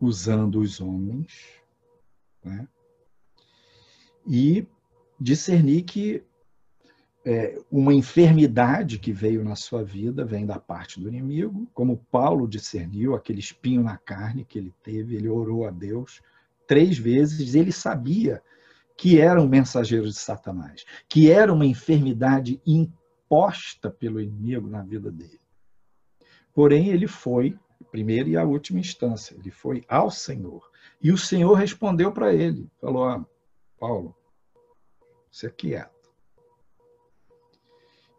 usando 0.00 0.60
os 0.60 0.80
homens, 0.80 1.60
né? 2.42 2.68
e 4.26 4.66
discernir 5.20 5.82
que 5.82 6.22
é, 7.24 7.60
uma 7.70 7.92
enfermidade 7.92 8.98
que 8.98 9.12
veio 9.12 9.42
na 9.42 9.56
sua 9.56 9.82
vida 9.82 10.24
vem 10.24 10.46
da 10.46 10.60
parte 10.60 11.00
do 11.00 11.08
inimigo, 11.08 11.68
como 11.74 11.98
Paulo 12.10 12.46
discerniu 12.46 13.14
aquele 13.14 13.40
espinho 13.40 13.82
na 13.82 13.98
carne 13.98 14.44
que 14.44 14.58
ele 14.58 14.72
teve, 14.82 15.16
ele 15.16 15.28
orou 15.28 15.66
a 15.66 15.70
Deus 15.70 16.22
três 16.66 16.98
vezes, 16.98 17.54
ele 17.54 17.72
sabia 17.72 18.42
que 18.96 19.20
era 19.20 19.40
um 19.40 19.48
mensageiro 19.48 20.06
de 20.06 20.14
Satanás, 20.14 20.84
que 21.08 21.30
era 21.30 21.52
uma 21.52 21.66
enfermidade 21.66 22.60
imposta 22.66 23.90
pelo 23.90 24.20
inimigo 24.20 24.68
na 24.68 24.82
vida 24.82 25.10
dele. 25.12 25.40
Porém, 26.54 26.88
ele 26.88 27.06
foi, 27.06 27.58
primeira 27.90 28.28
e 28.28 28.36
a 28.36 28.44
última 28.44 28.80
instância, 28.80 29.34
ele 29.34 29.50
foi 29.50 29.84
ao 29.88 30.10
Senhor. 30.10 30.70
E 31.02 31.12
o 31.12 31.18
Senhor 31.18 31.52
respondeu 31.52 32.10
para 32.10 32.32
ele, 32.32 32.70
falou, 32.80 33.04
ah, 33.04 33.24
Paulo, 33.78 34.16
você 35.30 35.48
é 35.48 35.50
quieto. 35.50 35.94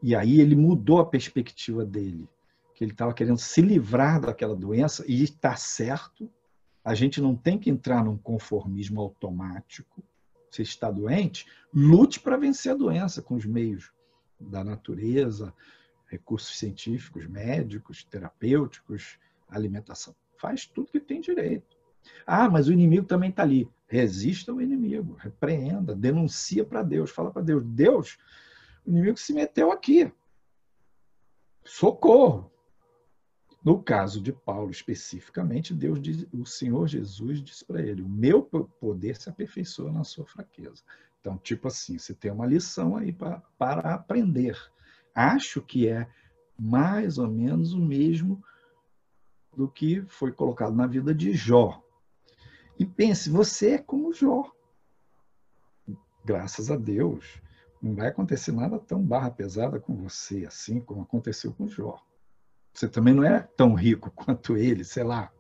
E 0.02 0.16
aí 0.16 0.40
ele 0.40 0.56
mudou 0.56 1.00
a 1.00 1.06
perspectiva 1.06 1.84
dele, 1.84 2.30
que 2.76 2.84
ele 2.84 2.92
estava 2.92 3.14
querendo 3.14 3.40
se 3.40 3.62
livrar 3.62 4.22
daquela 4.22 4.56
doença, 4.56 5.04
e 5.08 5.24
está 5.24 5.56
certo, 5.56 6.32
a 6.88 6.96
gente 6.96 7.20
não 7.20 7.36
tem 7.36 7.60
que 7.60 7.70
entrar 7.70 8.02
num 8.02 8.18
conformismo 8.18 9.02
automático. 9.02 10.02
Você 10.50 10.62
está 10.62 10.90
doente, 10.90 11.46
lute 11.74 12.18
para 12.18 12.38
vencer 12.38 12.72
a 12.72 12.76
doença 12.76 13.22
com 13.22 13.36
os 13.36 13.46
meios 13.46 13.92
da 14.40 14.64
natureza, 14.64 15.54
recursos 16.06 16.58
científicos, 16.58 17.28
médicos, 17.28 18.06
terapêuticos, 18.06 19.20
alimentação. 19.50 20.16
Faz 20.38 20.66
tudo 20.66 20.90
que 20.90 21.02
tem 21.02 21.20
direito. 21.20 21.76
Ah, 22.26 22.50
mas 22.50 22.70
o 22.70 22.72
inimigo 22.72 23.06
também 23.06 23.32
está 23.32 23.44
ali. 23.44 23.70
Resista 23.86 24.54
ao 24.54 24.62
inimigo, 24.62 25.18
repreenda, 25.20 25.94
denuncia 25.94 26.64
para 26.64 26.84
Deus, 26.84 27.12
fala 27.12 27.32
para 27.32 27.42
Deus: 27.42 27.66
Deus, 27.66 28.18
o 28.86 28.90
inimigo 28.90 29.18
se 29.18 29.34
meteu 29.34 29.74
aqui. 29.74 30.10
Socorro. 31.66 32.50
No 33.68 33.84
caso 33.84 34.22
de 34.22 34.32
Paulo 34.32 34.72
especificamente, 34.72 35.74
Deus 35.74 36.02
diz, 36.02 36.26
o 36.32 36.46
Senhor 36.46 36.88
Jesus 36.88 37.44
disse 37.44 37.66
para 37.66 37.82
ele: 37.82 38.02
"O 38.02 38.08
meu 38.08 38.42
poder 38.42 39.18
se 39.18 39.30
aperfeiçoa 39.30 39.92
na 39.92 40.06
sua 40.06 40.26
fraqueza". 40.26 40.82
Então, 41.20 41.38
tipo 41.38 41.68
assim, 41.68 42.00
você 42.00 42.14
tem 42.14 42.32
uma 42.32 42.46
lição 42.46 42.96
aí 42.96 43.12
pra, 43.12 43.44
para 43.58 43.94
aprender. 43.94 44.58
Acho 45.14 45.62
que 45.62 45.86
é 45.86 46.10
mais 46.58 47.18
ou 47.18 47.28
menos 47.28 47.74
o 47.74 47.78
mesmo 47.78 48.42
do 49.54 49.68
que 49.68 50.02
foi 50.08 50.32
colocado 50.32 50.74
na 50.74 50.88
vida 50.88 51.14
de 51.14 51.34
Jó. 51.34 51.84
E 52.80 52.86
pense, 52.86 53.30
você 53.30 53.72
é 53.72 53.78
como 53.80 54.14
Jó. 54.14 54.50
Graças 56.24 56.72
a 56.72 56.78
Deus, 56.78 57.42
não 57.82 57.94
vai 57.96 58.08
acontecer 58.08 58.54
nada 58.54 58.80
tão 58.80 59.04
barra 59.04 59.30
pesada 59.30 59.78
com 59.78 59.94
você, 59.94 60.46
assim 60.46 60.80
como 60.80 61.02
aconteceu 61.02 61.52
com 61.52 61.68
Jó. 61.68 62.07
Você 62.78 62.88
também 62.88 63.12
não 63.12 63.24
é 63.24 63.40
tão 63.40 63.74
rico 63.74 64.12
quanto 64.16 64.56
ele, 64.56 64.84
sei 64.84 65.04
lá. 65.04 65.32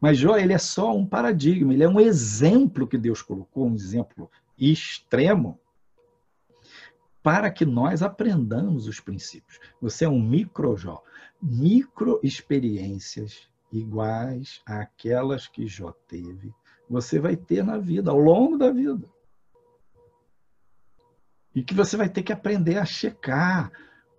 Mas 0.00 0.18
Jó, 0.18 0.36
ele 0.36 0.52
é 0.52 0.58
só 0.58 0.92
um 0.92 1.06
paradigma, 1.06 1.72
ele 1.72 1.84
é 1.84 1.88
um 1.88 2.00
exemplo 2.00 2.88
que 2.88 2.98
Deus 2.98 3.22
colocou, 3.22 3.68
um 3.68 3.74
exemplo 3.76 4.28
extremo, 4.58 5.60
para 7.22 7.48
que 7.48 7.64
nós 7.64 8.02
aprendamos 8.02 8.88
os 8.88 8.98
princípios. 8.98 9.60
Você 9.80 10.04
é 10.04 10.08
um 10.08 10.20
micro 10.20 10.76
Jó, 10.76 11.00
micro 11.40 12.18
experiências 12.24 13.48
iguais 13.70 14.60
àquelas 14.66 15.46
que 15.46 15.68
Jó 15.68 15.92
teve, 16.08 16.52
você 16.90 17.20
vai 17.20 17.36
ter 17.36 17.64
na 17.64 17.78
vida, 17.78 18.10
ao 18.10 18.18
longo 18.18 18.58
da 18.58 18.72
vida. 18.72 19.08
E 21.54 21.62
que 21.62 21.72
você 21.72 21.96
vai 21.96 22.08
ter 22.08 22.24
que 22.24 22.32
aprender 22.32 22.78
a 22.78 22.84
checar 22.84 23.70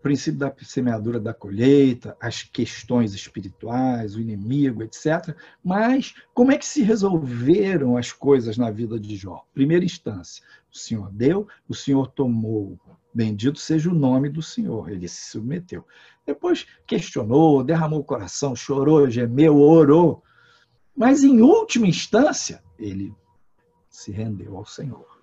princípio 0.05 0.37
da 0.37 0.53
semeadura 0.61 1.19
da 1.19 1.33
colheita, 1.33 2.15
as 2.21 2.43
questões 2.43 3.15
espirituais, 3.15 4.15
o 4.15 4.21
inimigo, 4.21 4.83
etc. 4.83 5.35
Mas 5.63 6.13
como 6.31 6.51
é 6.51 6.59
que 6.59 6.65
se 6.67 6.83
resolveram 6.83 7.97
as 7.97 8.11
coisas 8.11 8.55
na 8.55 8.69
vida 8.69 8.99
de 8.99 9.15
Jó? 9.15 9.43
Primeira 9.51 9.83
instância, 9.83 10.43
o 10.71 10.77
Senhor 10.77 11.11
deu, 11.11 11.47
o 11.67 11.73
Senhor 11.73 12.05
tomou. 12.11 12.79
Bendito 13.11 13.57
seja 13.57 13.89
o 13.89 13.95
nome 13.95 14.29
do 14.29 14.43
Senhor. 14.43 14.91
Ele 14.91 15.07
se 15.07 15.31
submeteu. 15.31 15.83
Depois 16.23 16.67
questionou, 16.85 17.63
derramou 17.63 18.01
o 18.01 18.03
coração, 18.03 18.55
chorou, 18.55 19.09
gemeu, 19.09 19.57
orou. 19.57 20.21
Mas, 20.95 21.23
em 21.23 21.41
última 21.41 21.87
instância, 21.87 22.63
ele 22.77 23.11
se 23.89 24.11
rendeu 24.11 24.55
ao 24.55 24.67
Senhor. 24.67 25.19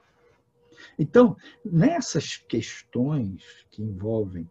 Então, 0.99 1.37
nessas 1.64 2.37
questões 2.37 3.45
que 3.71 3.81
envolvem 3.81 4.51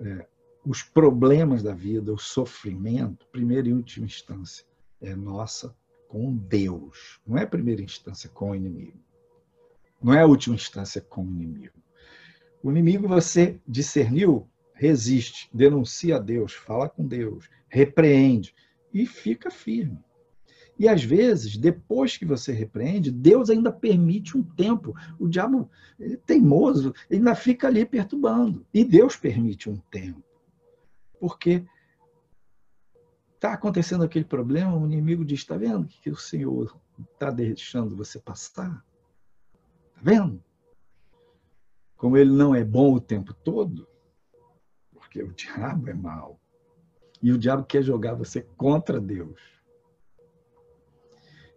é, 0.00 0.26
os 0.64 0.82
problemas 0.82 1.62
da 1.62 1.74
vida, 1.74 2.12
o 2.12 2.18
sofrimento, 2.18 3.26
primeira 3.32 3.68
e 3.68 3.72
última 3.72 4.06
instância, 4.06 4.64
é 5.00 5.14
nossa 5.14 5.74
com 6.08 6.36
Deus. 6.36 7.20
Não 7.26 7.38
é 7.38 7.46
primeira 7.46 7.82
instância 7.82 8.28
com 8.28 8.50
o 8.50 8.54
inimigo. 8.54 8.98
Não 10.02 10.12
é 10.12 10.22
a 10.22 10.26
última 10.26 10.54
instância 10.54 11.00
com 11.00 11.22
o 11.22 11.30
inimigo. 11.30 11.78
O 12.62 12.70
inimigo 12.70 13.08
você 13.08 13.60
discerniu, 13.66 14.48
resiste, 14.74 15.48
denuncia 15.52 16.16
a 16.16 16.18
Deus, 16.18 16.52
fala 16.52 16.88
com 16.88 17.06
Deus, 17.06 17.48
repreende 17.68 18.54
e 18.92 19.06
fica 19.06 19.50
firme. 19.50 19.98
E 20.80 20.88
às 20.88 21.04
vezes, 21.04 21.58
depois 21.58 22.16
que 22.16 22.24
você 22.24 22.52
repreende, 22.52 23.10
Deus 23.10 23.50
ainda 23.50 23.70
permite 23.70 24.34
um 24.34 24.42
tempo. 24.42 24.96
O 25.18 25.28
diabo 25.28 25.70
é 26.00 26.16
teimoso, 26.16 26.94
ele 27.10 27.18
ainda 27.18 27.34
fica 27.34 27.66
ali 27.66 27.84
perturbando. 27.84 28.66
E 28.72 28.82
Deus 28.82 29.14
permite 29.14 29.68
um 29.68 29.76
tempo. 29.76 30.24
Porque 31.20 31.66
está 33.34 33.52
acontecendo 33.52 34.04
aquele 34.04 34.24
problema, 34.24 34.74
o 34.74 34.86
inimigo 34.86 35.22
diz: 35.22 35.40
está 35.40 35.54
vendo 35.54 35.86
que 35.86 36.08
o 36.08 36.16
Senhor 36.16 36.74
está 37.12 37.30
deixando 37.30 37.94
você 37.94 38.18
passar? 38.18 38.82
Está 39.90 40.00
vendo? 40.00 40.42
Como 41.94 42.16
ele 42.16 42.32
não 42.32 42.54
é 42.54 42.64
bom 42.64 42.94
o 42.94 43.00
tempo 43.02 43.34
todo, 43.34 43.86
porque 44.94 45.22
o 45.22 45.30
diabo 45.30 45.90
é 45.90 45.94
mau. 45.94 46.40
E 47.22 47.30
o 47.32 47.36
diabo 47.36 47.64
quer 47.64 47.82
jogar 47.82 48.14
você 48.14 48.40
contra 48.56 48.98
Deus. 48.98 49.59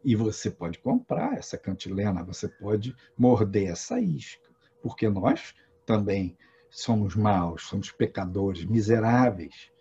E 0.04 0.16
você 0.16 0.52
pode 0.52 0.80
comprar 0.80 1.38
essa 1.38 1.58
cantilena, 1.58 2.24
você 2.24 2.48
pode 2.48 2.96
morder 3.18 3.70
essa 3.70 4.00
isca, 4.00 4.50
porque 4.82 5.08
nós 5.08 5.56
também 5.86 6.38
somos 6.70 7.16
maus, 7.16 7.63
somos 7.63 7.92
pecadores, 7.92 8.66
miseráveis, 8.66 9.72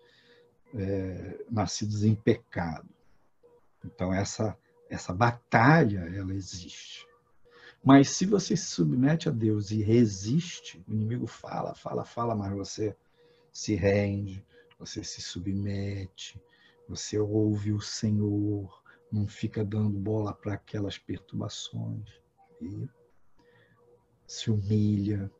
é, 0.73 1.43
nascidos 1.49 2.03
em 2.03 2.15
pecado. 2.15 2.89
Então 3.83 4.13
essa 4.13 4.57
essa 4.93 5.11
batalha 5.11 6.01
ela 6.15 6.33
existe. 6.33 7.07
Mas 7.83 8.09
se 8.09 8.25
você 8.25 8.55
se 8.55 8.67
submete 8.67 9.27
a 9.27 9.31
Deus 9.31 9.71
e 9.71 9.81
resiste, 9.81 10.83
o 10.87 10.93
inimigo 10.93 11.25
fala, 11.25 11.73
fala, 11.73 12.05
fala, 12.05 12.35
mas 12.35 12.53
você 12.53 12.95
se 13.51 13.75
rende, 13.75 14.45
você 14.79 15.03
se 15.03 15.21
submete, 15.21 16.39
você 16.87 17.17
ouve 17.17 17.73
o 17.73 17.81
Senhor, 17.81 18.82
não 19.13 19.27
fica 19.27 19.63
dando 19.63 19.91
bola 19.91 20.33
para 20.33 20.55
aquelas 20.55 20.97
perturbações 20.97 22.09
e 22.59 22.89
se 24.25 24.49
humilha, 24.49 25.31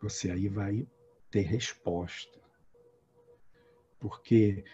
você 0.00 0.30
aí 0.30 0.46
vai 0.46 0.86
ter 1.32 1.40
resposta. 1.40 2.38
Porque 3.98 4.64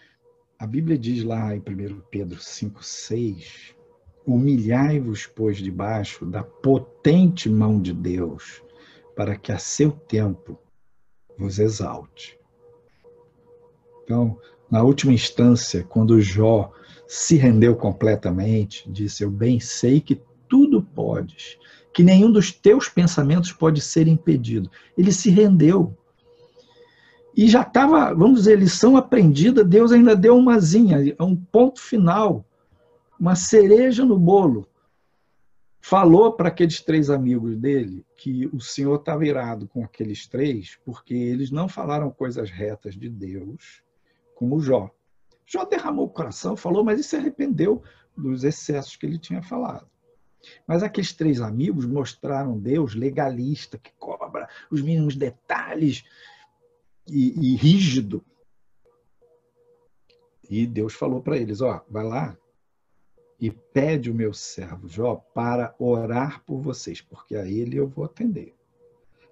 a 0.59 0.67
Bíblia 0.67 0.95
diz 0.95 1.23
lá 1.23 1.55
em 1.55 1.59
1 1.59 2.01
Pedro 2.11 2.37
5,6: 2.37 3.75
Humilhai-vos, 4.27 5.25
pois, 5.25 5.57
debaixo 5.57 6.23
da 6.23 6.43
potente 6.43 7.49
mão 7.49 7.81
de 7.81 7.93
Deus, 7.93 8.61
para 9.15 9.35
que 9.35 9.51
a 9.51 9.57
seu 9.57 9.91
tempo 9.91 10.59
vos 11.35 11.57
exalte. 11.57 12.39
Então, 14.03 14.39
na 14.69 14.83
última 14.83 15.13
instância, 15.13 15.83
quando 15.83 16.21
Jó 16.21 16.71
se 17.07 17.37
rendeu 17.37 17.75
completamente, 17.75 18.89
disse: 18.91 19.23
Eu 19.23 19.31
bem 19.31 19.59
sei 19.59 20.01
que 20.01 20.21
tudo 20.47 20.83
podes, 20.83 21.57
que 21.93 22.03
nenhum 22.03 22.31
dos 22.31 22.51
teus 22.51 22.89
pensamentos 22.89 23.51
pode 23.51 23.81
ser 23.81 24.07
impedido. 24.07 24.69
Ele 24.97 25.11
se 25.11 25.29
rendeu. 25.29 25.97
E 27.35 27.47
já 27.47 27.61
estava, 27.61 28.13
vamos 28.13 28.39
dizer, 28.39 28.57
lição 28.57 28.97
aprendida, 28.97 29.63
Deus 29.63 29.91
ainda 29.91 30.15
deu 30.15 30.35
uma 30.35 30.59
zinha, 30.59 30.97
um 31.19 31.35
ponto 31.35 31.79
final, 31.79 32.43
uma 33.19 33.35
cereja 33.35 34.03
no 34.03 34.17
bolo. 34.17 34.67
Falou 35.79 36.33
para 36.33 36.49
aqueles 36.49 36.81
três 36.81 37.09
amigos 37.09 37.55
dele 37.55 38.03
que 38.17 38.47
o 38.47 38.59
Senhor 38.59 38.95
estava 38.95 39.25
irado 39.25 39.67
com 39.67 39.83
aqueles 39.83 40.27
três, 40.27 40.77
porque 40.83 41.13
eles 41.13 41.51
não 41.51 41.69
falaram 41.69 42.09
coisas 42.09 42.49
retas 42.49 42.95
de 42.95 43.07
Deus, 43.07 43.83
como 44.35 44.59
Jó. 44.59 44.89
Jó 45.47 45.63
derramou 45.63 46.05
o 46.05 46.09
coração, 46.09 46.57
falou, 46.57 46.83
mas 46.83 47.05
se 47.05 47.15
arrependeu 47.15 47.81
dos 48.15 48.43
excessos 48.43 48.97
que 48.97 49.05
ele 49.05 49.17
tinha 49.17 49.41
falado. 49.41 49.89
Mas 50.67 50.83
aqueles 50.83 51.13
três 51.13 51.41
amigos 51.41 51.85
mostraram 51.85 52.59
Deus 52.59 52.93
legalista, 52.93 53.77
que 53.77 53.91
cobra 53.97 54.47
os 54.69 54.81
mínimos 54.81 55.15
detalhes 55.15 56.03
e, 57.07 57.53
e 57.53 57.55
rígido. 57.55 58.23
E 60.49 60.67
Deus 60.67 60.93
falou 60.93 61.21
para 61.21 61.37
eles: 61.37 61.61
ó, 61.61 61.83
vai 61.89 62.03
lá, 62.03 62.37
e 63.39 63.51
pede 63.51 64.11
o 64.11 64.15
meu 64.15 64.33
servo 64.33 64.87
Jó 64.87 65.15
para 65.33 65.73
orar 65.79 66.43
por 66.43 66.61
vocês, 66.61 67.01
porque 67.01 67.35
a 67.35 67.45
ele 67.45 67.77
eu 67.77 67.87
vou 67.87 68.03
atender. 68.03 68.55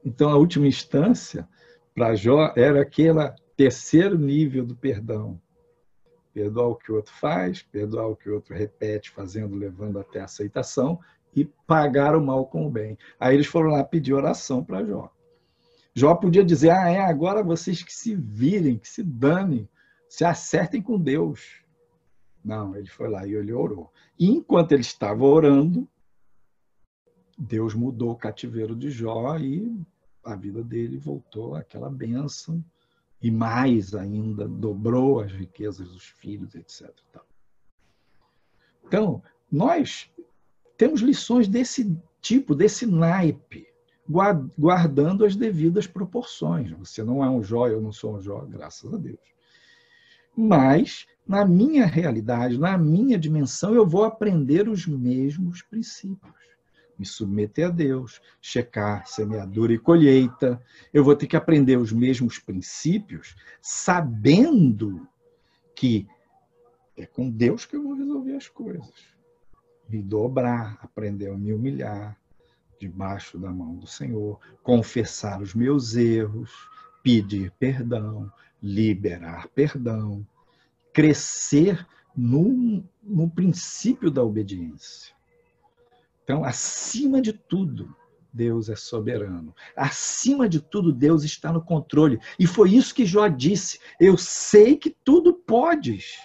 Então, 0.03 0.29
a 0.29 0.37
última 0.37 0.67
instância 0.67 1.47
para 1.93 2.15
Jó 2.15 2.53
era 2.55 2.81
aquele 2.81 3.33
terceiro 3.55 4.17
nível 4.17 4.65
do 4.65 4.75
perdão. 4.75 5.41
Perdoar 6.35 6.67
o 6.67 6.75
que 6.75 6.91
o 6.91 6.95
outro 6.95 7.13
faz, 7.13 7.61
perdoar 7.61 8.07
o 8.07 8.15
que 8.15 8.29
o 8.29 8.33
outro 8.33 8.53
repete, 8.53 9.09
fazendo, 9.09 9.55
levando 9.55 9.97
até 9.97 10.19
a 10.19 10.25
aceitação 10.25 10.99
e 11.33 11.45
pagar 11.65 12.13
o 12.13 12.21
mal 12.21 12.45
com 12.45 12.67
o 12.67 12.69
bem. 12.69 12.97
Aí 13.17 13.35
eles 13.35 13.47
foram 13.47 13.69
lá 13.69 13.85
pedir 13.85 14.13
oração 14.13 14.61
para 14.61 14.83
Jó. 14.83 15.09
Jó 15.93 16.13
podia 16.13 16.43
dizer: 16.43 16.71
Ah, 16.71 16.89
é, 16.89 16.99
agora 16.99 17.41
vocês 17.41 17.81
que 17.81 17.93
se 17.93 18.13
virem, 18.13 18.77
que 18.77 18.89
se 18.89 19.01
danem, 19.01 19.69
se 20.09 20.25
acertem 20.25 20.81
com 20.81 20.99
Deus. 20.99 21.63
Não, 22.43 22.75
ele 22.75 22.87
foi 22.87 23.07
lá 23.07 23.25
e 23.25 23.33
ele 23.33 23.53
orou. 23.53 23.89
E 24.19 24.29
enquanto 24.29 24.73
ele 24.73 24.81
estava 24.81 25.23
orando, 25.23 25.87
Deus 27.37 27.73
mudou 27.73 28.11
o 28.11 28.17
cativeiro 28.17 28.75
de 28.75 28.91
Jó 28.91 29.37
e 29.37 29.73
a 30.21 30.35
vida 30.35 30.61
dele 30.61 30.97
voltou 30.97 31.55
àquela 31.55 31.89
bênção 31.89 32.61
e 33.25 33.31
mais 33.31 33.95
ainda 33.95 34.47
dobrou 34.47 35.19
as 35.19 35.31
riquezas 35.31 35.89
dos 35.89 36.03
filhos, 36.03 36.53
etc. 36.53 36.91
Então, 38.85 39.19
nós 39.51 40.11
temos 40.77 41.01
lições 41.01 41.47
desse 41.47 41.97
tipo, 42.21 42.53
desse 42.53 42.85
naipe 42.85 43.67
guardando 44.55 45.25
as 45.25 45.35
devidas 45.35 45.87
proporções. 45.87 46.69
Você 46.73 47.03
não 47.03 47.25
é 47.25 47.27
um 47.27 47.43
Jó, 47.43 47.67
eu 47.67 47.81
não 47.81 47.91
sou 47.91 48.15
um 48.15 48.21
Jó, 48.21 48.45
graças 48.45 48.93
a 48.93 48.97
Deus. 48.97 49.17
Mas, 50.37 51.07
na 51.27 51.43
minha 51.43 51.87
realidade, 51.87 52.59
na 52.59 52.77
minha 52.77 53.17
dimensão, 53.17 53.73
eu 53.73 53.87
vou 53.87 54.03
aprender 54.03 54.69
os 54.69 54.85
mesmos 54.85 55.63
princípios. 55.63 56.44
Me 56.97 57.05
submeter 57.05 57.67
a 57.67 57.69
Deus, 57.69 58.21
checar 58.41 59.07
semeadura 59.07 59.73
e 59.73 59.79
colheita. 59.79 60.61
Eu 60.93 61.03
vou 61.03 61.15
ter 61.15 61.27
que 61.27 61.35
aprender 61.35 61.77
os 61.77 61.91
mesmos 61.91 62.39
princípios, 62.39 63.35
sabendo 63.61 65.07
que 65.75 66.07
é 66.97 67.05
com 67.05 67.29
Deus 67.29 67.65
que 67.65 67.75
eu 67.75 67.83
vou 67.83 67.95
resolver 67.95 68.35
as 68.35 68.47
coisas. 68.47 68.93
Me 69.89 70.01
dobrar, 70.01 70.79
aprender 70.81 71.29
a 71.29 71.37
me 71.37 71.53
humilhar, 71.53 72.17
debaixo 72.79 73.37
da 73.37 73.51
mão 73.51 73.75
do 73.75 73.87
Senhor, 73.87 74.39
confessar 74.63 75.41
os 75.41 75.53
meus 75.53 75.95
erros, 75.95 76.51
pedir 77.03 77.51
perdão, 77.59 78.31
liberar 78.61 79.47
perdão, 79.49 80.25
crescer 80.93 81.85
no, 82.15 82.83
no 83.03 83.29
princípio 83.29 84.09
da 84.09 84.23
obediência. 84.23 85.14
Então, 86.25 86.43
acima 86.43 87.21
de 87.21 87.31
tudo, 87.31 87.95
Deus 88.33 88.67
é 88.67 88.75
soberano. 88.75 89.55
Acima 89.77 90.49
de 90.49 90.59
tudo, 90.59 90.91
Deus 90.91 91.23
está 91.23 91.53
no 91.53 91.63
controle. 91.63 92.19
E 92.39 92.47
foi 92.47 92.71
isso 92.71 92.95
que 92.95 93.05
Jó 93.05 93.27
disse: 93.27 93.79
Eu 93.99 94.17
sei 94.17 94.75
que 94.75 94.89
tudo 94.89 95.35
podes. 95.35 96.17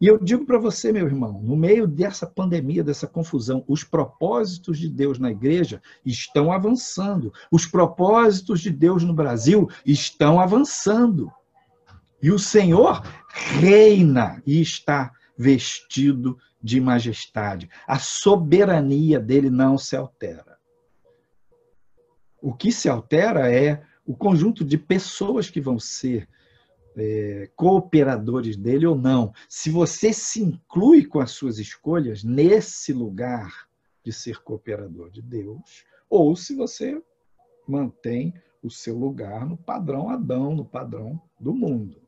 E 0.00 0.06
eu 0.06 0.16
digo 0.16 0.46
para 0.46 0.58
você, 0.58 0.92
meu 0.92 1.06
irmão, 1.06 1.42
no 1.42 1.56
meio 1.56 1.86
dessa 1.86 2.24
pandemia, 2.24 2.84
dessa 2.84 3.06
confusão, 3.06 3.64
os 3.68 3.82
propósitos 3.82 4.78
de 4.78 4.88
Deus 4.88 5.18
na 5.18 5.30
igreja 5.30 5.82
estão 6.06 6.52
avançando. 6.52 7.32
Os 7.50 7.66
propósitos 7.66 8.60
de 8.60 8.70
Deus 8.70 9.02
no 9.02 9.12
Brasil 9.12 9.68
estão 9.84 10.40
avançando. 10.40 11.30
E 12.22 12.30
o 12.30 12.38
Senhor 12.38 13.02
reina 13.58 14.40
e 14.46 14.62
está 14.62 15.12
vestido 15.36 16.38
de 16.62 16.80
majestade. 16.80 17.68
A 17.86 17.98
soberania 17.98 19.18
dele 19.18 19.50
não 19.50 19.78
se 19.78 19.96
altera. 19.96 20.58
O 22.42 22.54
que 22.54 22.72
se 22.72 22.88
altera 22.88 23.52
é 23.52 23.82
o 24.06 24.14
conjunto 24.14 24.64
de 24.64 24.78
pessoas 24.78 25.50
que 25.50 25.60
vão 25.60 25.78
ser 25.78 26.28
é, 26.96 27.50
cooperadores 27.54 28.56
dele 28.56 28.86
ou 28.86 28.96
não. 28.96 29.32
Se 29.48 29.70
você 29.70 30.12
se 30.12 30.42
inclui 30.42 31.04
com 31.06 31.20
as 31.20 31.30
suas 31.30 31.58
escolhas 31.58 32.24
nesse 32.24 32.92
lugar 32.92 33.68
de 34.04 34.12
ser 34.12 34.42
cooperador 34.42 35.10
de 35.10 35.22
Deus, 35.22 35.84
ou 36.08 36.34
se 36.34 36.54
você 36.54 37.00
mantém 37.68 38.34
o 38.62 38.70
seu 38.70 38.98
lugar 38.98 39.46
no 39.46 39.56
padrão 39.56 40.10
Adão, 40.10 40.54
no 40.54 40.64
padrão 40.64 41.20
do 41.38 41.54
mundo. 41.54 41.99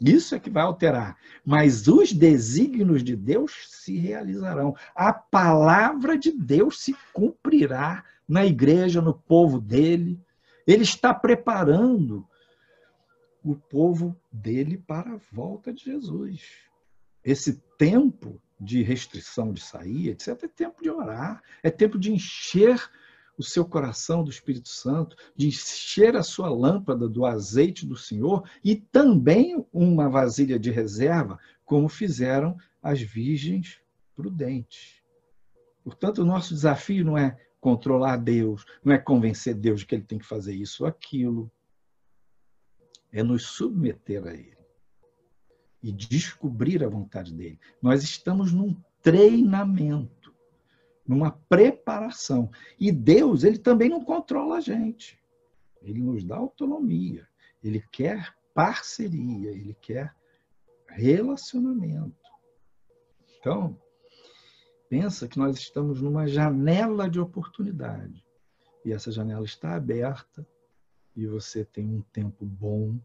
Isso 0.00 0.34
é 0.34 0.40
que 0.40 0.48
vai 0.48 0.62
alterar. 0.62 1.16
Mas 1.44 1.86
os 1.86 2.12
desígnios 2.12 3.04
de 3.04 3.14
Deus 3.14 3.66
se 3.68 3.96
realizarão. 3.96 4.74
A 4.94 5.12
palavra 5.12 6.16
de 6.16 6.32
Deus 6.32 6.80
se 6.80 6.96
cumprirá 7.12 8.04
na 8.26 8.46
igreja, 8.46 9.02
no 9.02 9.12
povo 9.12 9.60
dele. 9.60 10.18
Ele 10.66 10.84
está 10.84 11.12
preparando 11.12 12.26
o 13.42 13.54
povo 13.54 14.16
dele 14.32 14.78
para 14.78 15.14
a 15.14 15.20
volta 15.30 15.72
de 15.72 15.84
Jesus. 15.84 16.42
Esse 17.22 17.62
tempo 17.76 18.40
de 18.58 18.82
restrição 18.82 19.52
de 19.52 19.60
sair, 19.60 20.10
etc., 20.10 20.44
é 20.44 20.48
tempo 20.48 20.82
de 20.82 20.90
orar, 20.90 21.42
é 21.62 21.70
tempo 21.70 21.98
de 21.98 22.12
encher 22.12 22.90
o 23.38 23.42
seu 23.42 23.64
coração 23.64 24.22
do 24.22 24.30
Espírito 24.30 24.68
Santo, 24.68 25.16
de 25.36 25.48
encher 25.48 26.16
a 26.16 26.22
sua 26.22 26.48
lâmpada 26.48 27.08
do 27.08 27.24
azeite 27.24 27.86
do 27.86 27.96
Senhor 27.96 28.48
e 28.62 28.76
também 28.76 29.64
uma 29.72 30.08
vasilha 30.08 30.58
de 30.58 30.70
reserva, 30.70 31.38
como 31.64 31.88
fizeram 31.88 32.56
as 32.82 33.00
virgens 33.00 33.80
prudentes. 34.14 35.00
Portanto, 35.82 36.22
o 36.22 36.26
nosso 36.26 36.54
desafio 36.54 37.04
não 37.04 37.16
é 37.16 37.38
controlar 37.60 38.16
Deus, 38.16 38.64
não 38.84 38.92
é 38.92 38.98
convencer 38.98 39.54
Deus 39.54 39.80
de 39.80 39.86
que 39.86 39.94
ele 39.94 40.04
tem 40.04 40.18
que 40.18 40.26
fazer 40.26 40.54
isso 40.54 40.82
ou 40.82 40.88
aquilo 40.88 41.50
é 43.12 43.22
nos 43.22 43.46
submeter 43.46 44.26
a 44.26 44.32
Ele 44.32 44.58
e 45.82 45.92
descobrir 45.92 46.84
a 46.84 46.88
vontade 46.88 47.32
dele. 47.34 47.58
Nós 47.82 48.02
estamos 48.02 48.52
num 48.52 48.76
treinamento, 49.02 50.19
numa 51.10 51.32
preparação. 51.48 52.52
E 52.78 52.92
Deus, 52.92 53.42
ele 53.42 53.58
também 53.58 53.88
não 53.88 54.04
controla 54.04 54.58
a 54.58 54.60
gente. 54.60 55.20
Ele 55.82 56.00
nos 56.00 56.22
dá 56.22 56.36
autonomia. 56.36 57.26
Ele 57.64 57.82
quer 57.90 58.32
parceria, 58.54 59.50
ele 59.50 59.76
quer 59.80 60.14
relacionamento. 60.86 62.14
Então, 63.40 63.76
pensa 64.88 65.26
que 65.26 65.36
nós 65.36 65.56
estamos 65.58 66.00
numa 66.00 66.28
janela 66.28 67.10
de 67.10 67.18
oportunidade. 67.18 68.24
E 68.84 68.92
essa 68.92 69.10
janela 69.10 69.44
está 69.44 69.74
aberta 69.74 70.46
e 71.16 71.26
você 71.26 71.64
tem 71.64 71.88
um 71.88 72.02
tempo 72.02 72.46
bom 72.46 72.96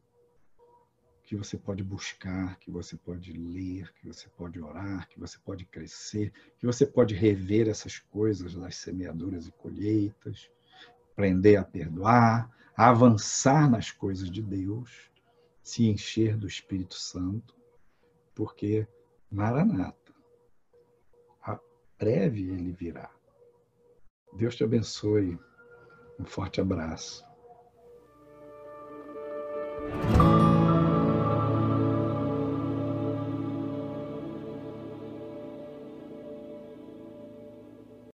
que 1.25 1.35
você 1.35 1.57
pode 1.57 1.83
buscar, 1.83 2.57
que 2.59 2.69
você 2.69 2.95
pode 2.95 3.33
ler, 3.33 3.91
que 3.95 4.07
você 4.07 4.29
pode 4.29 4.61
orar, 4.61 5.09
que 5.09 5.19
você 5.19 5.37
pode 5.39 5.65
crescer, 5.65 6.31
que 6.59 6.65
você 6.65 6.85
pode 6.85 7.15
rever 7.15 7.67
essas 7.67 7.97
coisas 7.97 8.53
das 8.53 8.75
semeaduras 8.75 9.47
e 9.47 9.51
colheitas, 9.51 10.49
aprender 11.11 11.55
a 11.55 11.63
perdoar, 11.63 12.49
a 12.77 12.89
avançar 12.89 13.69
nas 13.69 13.89
coisas 13.91 14.29
de 14.29 14.41
Deus, 14.41 15.09
se 15.63 15.87
encher 15.87 16.37
do 16.37 16.47
Espírito 16.47 16.95
Santo, 16.95 17.55
porque 18.35 18.87
Maranata, 19.31 20.13
a 21.41 21.59
breve 21.97 22.51
ele 22.51 22.71
virá. 22.71 23.09
Deus 24.33 24.55
te 24.55 24.63
abençoe. 24.63 25.39
Um 26.19 26.25
forte 26.25 26.61
abraço. 26.61 27.25